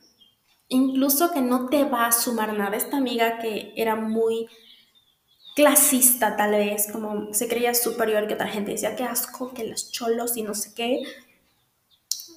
incluso 0.70 1.32
que 1.32 1.42
no 1.42 1.68
te 1.68 1.84
va 1.84 2.08
a 2.08 2.12
sumar 2.12 2.54
nada. 2.54 2.78
Esta 2.78 2.98
amiga 2.98 3.40
que 3.40 3.74
era 3.76 3.96
muy 3.96 4.48
clasista 5.58 6.36
tal 6.36 6.52
vez, 6.52 6.88
como 6.92 7.34
se 7.34 7.48
creía 7.48 7.74
superior 7.74 8.28
que 8.28 8.36
otra 8.36 8.48
gente, 8.48 8.74
decía 8.74 8.96
que 8.96 9.04
asco, 9.04 9.56
que 9.56 9.64
los 9.64 9.92
cholos 9.92 10.38
y 10.38 10.44
no 10.44 10.54
sé 10.54 10.76
qué. 10.76 11.02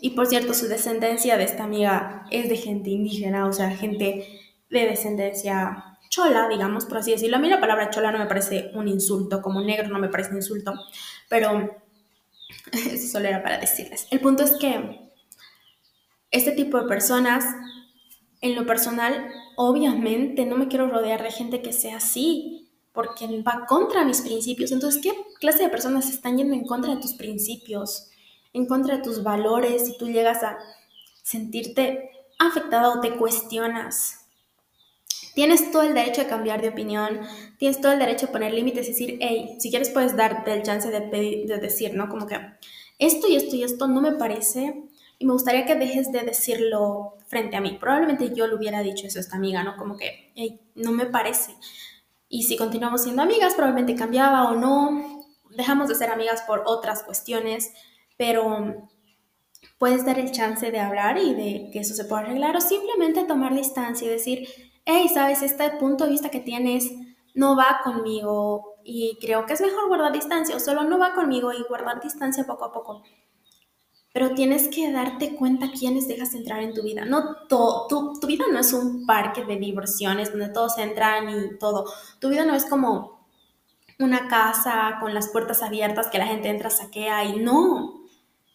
Y 0.00 0.12
por 0.12 0.26
cierto, 0.26 0.54
su 0.54 0.68
descendencia 0.68 1.36
de 1.36 1.44
esta 1.44 1.64
amiga 1.64 2.24
es 2.30 2.48
de 2.48 2.56
gente 2.56 2.88
indígena, 2.88 3.44
o 3.44 3.52
sea, 3.52 3.76
gente 3.76 4.26
de 4.70 4.86
descendencia 4.86 5.98
chola, 6.08 6.48
digamos, 6.48 6.86
por 6.86 6.96
así 6.96 7.10
decirlo. 7.10 7.36
A 7.36 7.40
mí 7.40 7.50
la 7.50 7.60
palabra 7.60 7.90
chola 7.90 8.10
no 8.10 8.18
me 8.18 8.24
parece 8.24 8.70
un 8.72 8.88
insulto, 8.88 9.42
como 9.42 9.60
negro 9.60 9.88
no 9.88 9.98
me 9.98 10.08
parece 10.08 10.30
un 10.30 10.36
insulto, 10.36 10.72
pero 11.28 11.76
eso 12.72 13.06
solo 13.06 13.28
era 13.28 13.42
para 13.42 13.58
decirles. 13.58 14.08
El 14.10 14.20
punto 14.20 14.44
es 14.44 14.52
que 14.52 15.10
este 16.30 16.52
tipo 16.52 16.80
de 16.80 16.88
personas, 16.88 17.44
en 18.40 18.54
lo 18.54 18.64
personal, 18.64 19.30
obviamente 19.56 20.46
no 20.46 20.56
me 20.56 20.68
quiero 20.68 20.88
rodear 20.88 21.22
de 21.22 21.32
gente 21.32 21.60
que 21.60 21.74
sea 21.74 21.98
así, 21.98 22.59
porque 22.92 23.26
va 23.42 23.66
contra 23.66 24.04
mis 24.04 24.20
principios. 24.20 24.72
Entonces, 24.72 25.02
¿qué 25.02 25.12
clase 25.38 25.64
de 25.64 25.68
personas 25.68 26.10
están 26.10 26.36
yendo 26.36 26.54
en 26.54 26.64
contra 26.64 26.94
de 26.94 27.00
tus 27.00 27.14
principios, 27.14 28.08
en 28.52 28.66
contra 28.66 28.96
de 28.96 29.02
tus 29.02 29.22
valores, 29.22 29.88
y 29.88 29.96
tú 29.96 30.08
llegas 30.08 30.42
a 30.42 30.58
sentirte 31.22 32.10
afectada 32.38 32.90
o 32.90 33.00
te 33.00 33.16
cuestionas 33.16 34.20
Tienes 35.34 35.70
todo 35.70 35.82
el 35.82 35.94
derecho 35.94 36.22
de 36.22 36.26
cambiar 36.26 36.60
de 36.60 36.68
opinión, 36.68 37.20
tienes 37.58 37.80
todo 37.80 37.92
el 37.92 37.98
derecho 37.98 38.26
de 38.26 38.32
poner 38.32 38.52
límites 38.52 38.86
y 38.86 38.90
decir, 38.90 39.18
hey, 39.20 39.56
si 39.58 39.70
quieres 39.70 39.90
puedes 39.90 40.16
darte 40.16 40.52
el 40.52 40.62
chance 40.62 40.90
de, 40.90 41.00
de 41.00 41.58
decir, 41.58 41.94
¿no? 41.94 42.08
Como 42.08 42.26
que 42.26 42.36
esto 42.98 43.28
y 43.28 43.36
esto 43.36 43.56
y 43.56 43.62
esto 43.62 43.86
no 43.86 44.00
me 44.00 44.12
parece 44.12 44.82
y 45.18 45.26
me 45.26 45.32
gustaría 45.32 45.66
que 45.66 45.76
dejes 45.76 46.10
de 46.10 46.22
decirlo 46.22 47.14
frente 47.28 47.56
a 47.56 47.60
mí. 47.60 47.76
Probablemente 47.80 48.34
yo 48.34 48.46
le 48.46 48.56
hubiera 48.56 48.82
dicho 48.82 49.06
eso 49.06 49.18
a 49.18 49.22
esta 49.22 49.36
amiga, 49.36 49.62
¿no? 49.62 49.76
Como 49.76 49.96
que, 49.96 50.32
hey, 50.34 50.60
no 50.74 50.92
me 50.92 51.06
parece. 51.06 51.54
Y 52.32 52.44
si 52.44 52.56
continuamos 52.56 53.02
siendo 53.02 53.22
amigas, 53.22 53.54
probablemente 53.54 53.96
cambiaba 53.96 54.48
o 54.48 54.54
no. 54.54 55.26
Dejamos 55.50 55.88
de 55.88 55.96
ser 55.96 56.10
amigas 56.10 56.42
por 56.42 56.62
otras 56.64 57.02
cuestiones, 57.02 57.72
pero 58.16 58.88
puedes 59.78 60.06
dar 60.06 60.16
el 60.20 60.30
chance 60.30 60.70
de 60.70 60.78
hablar 60.78 61.18
y 61.18 61.34
de 61.34 61.70
que 61.72 61.80
eso 61.80 61.92
se 61.92 62.04
pueda 62.04 62.22
arreglar 62.22 62.56
o 62.56 62.60
simplemente 62.60 63.24
tomar 63.24 63.52
distancia 63.52 64.06
y 64.06 64.10
decir, 64.10 64.48
hey, 64.84 65.08
sabes, 65.12 65.42
este 65.42 65.68
punto 65.70 66.04
de 66.04 66.10
vista 66.10 66.30
que 66.30 66.38
tienes 66.38 66.88
no 67.34 67.56
va 67.56 67.80
conmigo 67.82 68.76
y 68.84 69.18
creo 69.20 69.44
que 69.44 69.54
es 69.54 69.60
mejor 69.60 69.88
guardar 69.88 70.12
distancia 70.12 70.54
o 70.54 70.60
solo 70.60 70.84
no 70.84 71.00
va 71.00 71.14
conmigo 71.14 71.52
y 71.52 71.64
guardar 71.68 72.00
distancia 72.00 72.44
poco 72.44 72.66
a 72.66 72.72
poco. 72.72 73.02
Pero 74.12 74.34
tienes 74.34 74.68
que 74.68 74.90
darte 74.90 75.36
cuenta 75.36 75.70
quiénes 75.70 76.08
dejas 76.08 76.34
entrar 76.34 76.62
en 76.62 76.74
tu 76.74 76.82
vida. 76.82 77.04
No 77.04 77.36
tu, 77.48 78.18
tu 78.20 78.26
vida 78.26 78.44
no 78.52 78.58
es 78.58 78.72
un 78.72 79.06
parque 79.06 79.44
de 79.44 79.56
diversiones 79.56 80.32
donde 80.32 80.48
todos 80.48 80.78
entran 80.78 81.28
y 81.28 81.58
todo. 81.58 81.84
Tu 82.18 82.28
vida 82.28 82.44
no 82.44 82.54
es 82.54 82.64
como 82.64 83.20
una 84.00 84.28
casa 84.28 84.96
con 85.00 85.14
las 85.14 85.28
puertas 85.28 85.62
abiertas 85.62 86.08
que 86.08 86.18
la 86.18 86.26
gente 86.26 86.48
entra, 86.48 86.70
saquea 86.70 87.24
y 87.24 87.38
no. 87.38 88.00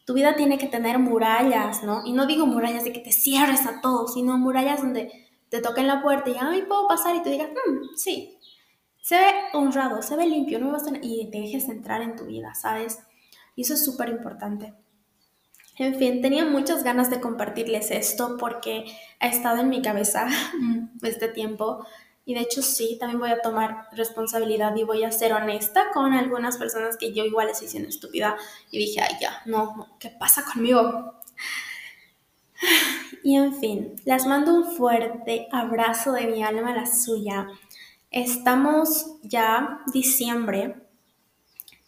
Tu 0.06 0.14
vida 0.14 0.36
tiene 0.36 0.58
que 0.58 0.68
tener 0.68 1.00
murallas, 1.00 1.84
¿no? 1.84 2.06
Y 2.06 2.14
no 2.14 2.26
digo 2.26 2.46
murallas 2.46 2.84
de 2.84 2.94
que 2.94 3.00
te 3.00 3.12
cierres 3.12 3.66
a 3.66 3.82
todo, 3.82 4.08
sino 4.08 4.38
murallas 4.38 4.82
donde 4.82 5.12
te 5.50 5.62
toquen 5.62 5.88
la 5.88 6.02
puerta 6.02 6.30
y, 6.30 6.36
ay, 6.40 6.64
puedo 6.64 6.88
pasar 6.88 7.16
y 7.16 7.24
tú 7.24 7.30
digas, 7.30 7.50
mm, 7.50 7.96
sí, 7.96 8.38
se 9.02 9.20
ve 9.20 9.32
honrado, 9.54 10.02
se 10.02 10.16
ve 10.16 10.28
limpio, 10.28 10.60
no 10.60 10.72
vas 10.72 10.88
a... 10.88 10.98
y 11.02 11.30
te 11.32 11.40
dejes 11.40 11.70
entrar 11.70 12.02
en 12.02 12.16
tu 12.16 12.26
vida, 12.26 12.54
¿sabes? 12.56 13.00
Y 13.56 13.62
eso 13.62 13.76
es 13.76 13.86
súper 13.86 14.10
importante. 14.10 14.74
En 15.78 15.96
fin, 15.96 16.22
tenía 16.22 16.46
muchas 16.46 16.84
ganas 16.84 17.10
de 17.10 17.20
compartirles 17.20 17.92
esto 17.92 18.38
porque 18.38 18.86
ha 19.20 19.28
estado 19.28 19.60
en 19.60 19.70
mi 19.70 19.82
cabeza 19.82 20.28
este 21.04 21.28
tiempo 21.28 21.86
y 22.26 22.34
de 22.34 22.42
hecho 22.42 22.64
sí, 22.64 22.98
también 23.00 23.20
voy 23.20 23.30
a 23.30 23.42
tomar 23.42 23.88
responsabilidad 23.92 24.76
y 24.76 24.84
voy 24.84 25.04
a 25.04 25.12
ser 25.12 25.34
honesta 25.34 25.92
con 25.94 26.14
algunas 26.14 26.58
personas 26.58 26.98
que 26.98 27.14
yo 27.14 27.24
igual 27.24 27.48
les 27.48 27.62
hice 27.62 27.78
una 27.78 27.90
estúpida 27.90 28.36
y 28.72 28.80
dije, 28.80 29.02
ay 29.02 29.16
ya, 29.22 29.42
no, 29.46 29.96
¿qué 30.00 30.10
pasa 30.10 30.44
conmigo? 30.44 31.14
Y 33.24 33.36
en 33.36 33.56
fin, 33.56 33.96
les 34.06 34.28
mando 34.28 34.54
un 34.54 34.76
fuerte 34.78 35.48
abrazo 35.52 36.12
de 36.12 36.28
mi 36.28 36.44
alma 36.44 36.72
a 36.74 36.76
la 36.76 36.86
suya. 36.86 37.48
Estamos 38.12 39.18
ya 39.24 39.80
diciembre 39.92 40.85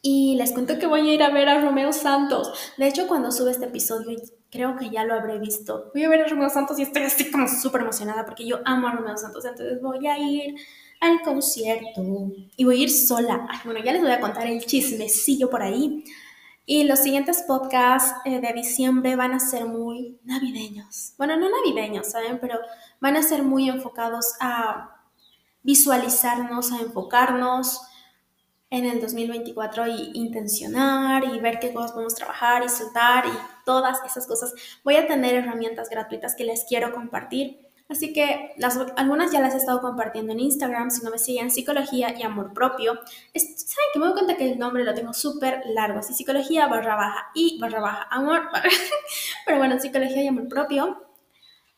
y 0.10 0.36
les 0.36 0.54
cuento 0.54 0.80
que 0.80 0.88
voy 0.88 1.10
a 1.10 1.13
ir 1.13 1.22
a 1.22 1.30
ver 1.32 1.50
a 1.50 1.60
Romeo 1.60 1.91
Santos. 1.91 2.54
De 2.78 2.88
hecho, 2.88 3.10
cuando 3.10 3.30
sube 3.30 3.52
este 3.52 3.65
episodio, 3.65 4.17
creo 4.50 4.78
que 4.78 4.89
ya 4.89 5.04
lo 5.04 5.13
habré 5.13 5.38
visto. 5.38 5.91
Voy 5.93 6.06
a 6.06 6.08
ver 6.08 6.22
a 6.22 6.28
Romeo 6.28 6.50
Santos 6.50 6.80
y 6.80 6.84
estoy 6.84 7.04
así 7.04 7.30
como 7.30 7.46
súper 7.50 7.82
emocionada 7.82 8.26
porque 8.26 8.48
yo 8.48 8.60
amo 8.63 8.88
a 8.88 8.93
Romeo 8.93 9.17
Santos. 9.17 9.43
Entonces 9.43 9.82
voy 9.82 10.08
a 10.08 10.17
ir 10.17 10.56
al 11.02 11.22
concierto 11.24 12.32
y 12.56 12.63
voy 12.63 12.80
a 12.80 12.84
ir 12.84 12.89
sola. 12.89 13.50
bueno, 13.65 13.84
ya 13.84 13.91
les 13.91 14.02
voy 14.02 14.12
a 14.12 14.22
contar 14.22 14.48
el 14.48 14.65
chismecillo 14.65 15.50
por 15.50 15.62
ahí. 15.62 16.06
Y 16.65 16.86
los 16.86 17.00
siguientes 17.00 17.43
podcasts 17.46 18.13
eh, 18.24 18.39
de 18.39 18.54
diciembre 18.54 19.17
van 19.17 19.34
a 19.34 19.41
ser 19.41 19.65
muy 19.65 20.20
navideños. 20.24 21.15
Bueno, 21.17 21.36
no 21.36 21.50
navideños, 21.50 22.08
¿saben? 22.08 22.39
Pero 22.39 22.60
van 23.02 23.17
a 23.17 23.24
ser 23.24 23.43
muy 23.43 23.67
enfocados 23.67 24.36
a 24.39 25.02
visualizarnos, 25.63 26.72
a 26.72 26.80
enfocarnos 26.80 27.82
en 28.69 28.86
el 28.86 28.99
2024 28.99 29.88
y 29.88 30.12
intencionar 30.13 31.23
y 31.23 31.39
ver 31.39 31.60
qué 31.60 31.73
cosas 31.73 31.93
podemos 31.93 32.15
trabajar 32.15 32.63
y 32.65 32.69
soltar 32.69 33.25
y 33.25 33.32
todas 33.65 33.99
esas 34.06 34.27
cosas. 34.27 34.53
Voy 34.84 34.95
a 34.95 35.08
tener 35.08 35.36
herramientas 35.36 35.89
gratuitas 35.89 36.36
que 36.36 36.43
les 36.43 36.65
quiero 36.65 36.93
compartir. 36.93 37.67
Así 37.89 38.12
que 38.12 38.53
las, 38.58 38.77
algunas 38.97 39.32
ya 39.32 39.39
las 39.39 39.53
he 39.53 39.58
estado 39.58 39.80
compartiendo 39.80 40.34
en 40.34 40.41
Instagram, 40.41 40.91
si 40.91 41.03
no 41.06 41.10
me 41.10 41.17
siguen, 41.17 41.49
Psicología 41.49 42.13
y 42.17 42.23
Amor 42.23 42.53
Propio. 42.53 42.95
Saben 43.34 43.88
que 43.93 43.99
me 43.99 44.06
doy 44.08 44.13
cuenta 44.13 44.36
que 44.36 44.51
el 44.51 44.60
nombre 44.60 44.84
lo 44.84 44.93
tengo 44.93 45.13
súper 45.13 45.62
largo, 45.67 45.99
así 45.99 46.13
Psicología 46.13 46.67
barra 46.67 46.97
baja 46.97 47.27
y 47.34 47.58
barra 47.62 47.80
baja 47.80 48.08
Amor, 48.12 48.49
pero 49.45 49.58
bueno, 49.58 49.80
Psicología 49.80 50.21
y 50.21 50.27
Amor 50.27 50.49
Propio. 50.49 51.06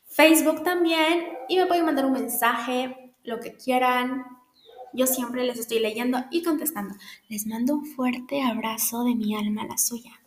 Facebook 0.07 0.63
también 0.63 1.27
y 1.47 1.57
me 1.57 1.67
pueden 1.67 1.85
mandar 1.85 2.05
un 2.07 2.13
mensaje 2.13 3.13
lo 3.23 3.39
que 3.39 3.55
quieran. 3.55 4.38
Yo 4.93 5.07
siempre 5.07 5.45
les 5.45 5.59
estoy 5.59 5.79
leyendo 5.79 6.19
y 6.31 6.43
contestando. 6.43 6.95
Les 7.27 7.45
mando 7.47 7.75
un 7.75 7.85
fuerte 7.85 8.41
abrazo 8.41 9.03
de 9.03 9.15
mi 9.15 9.35
alma 9.35 9.63
a 9.63 9.67
la 9.67 9.77
suya. 9.77 10.18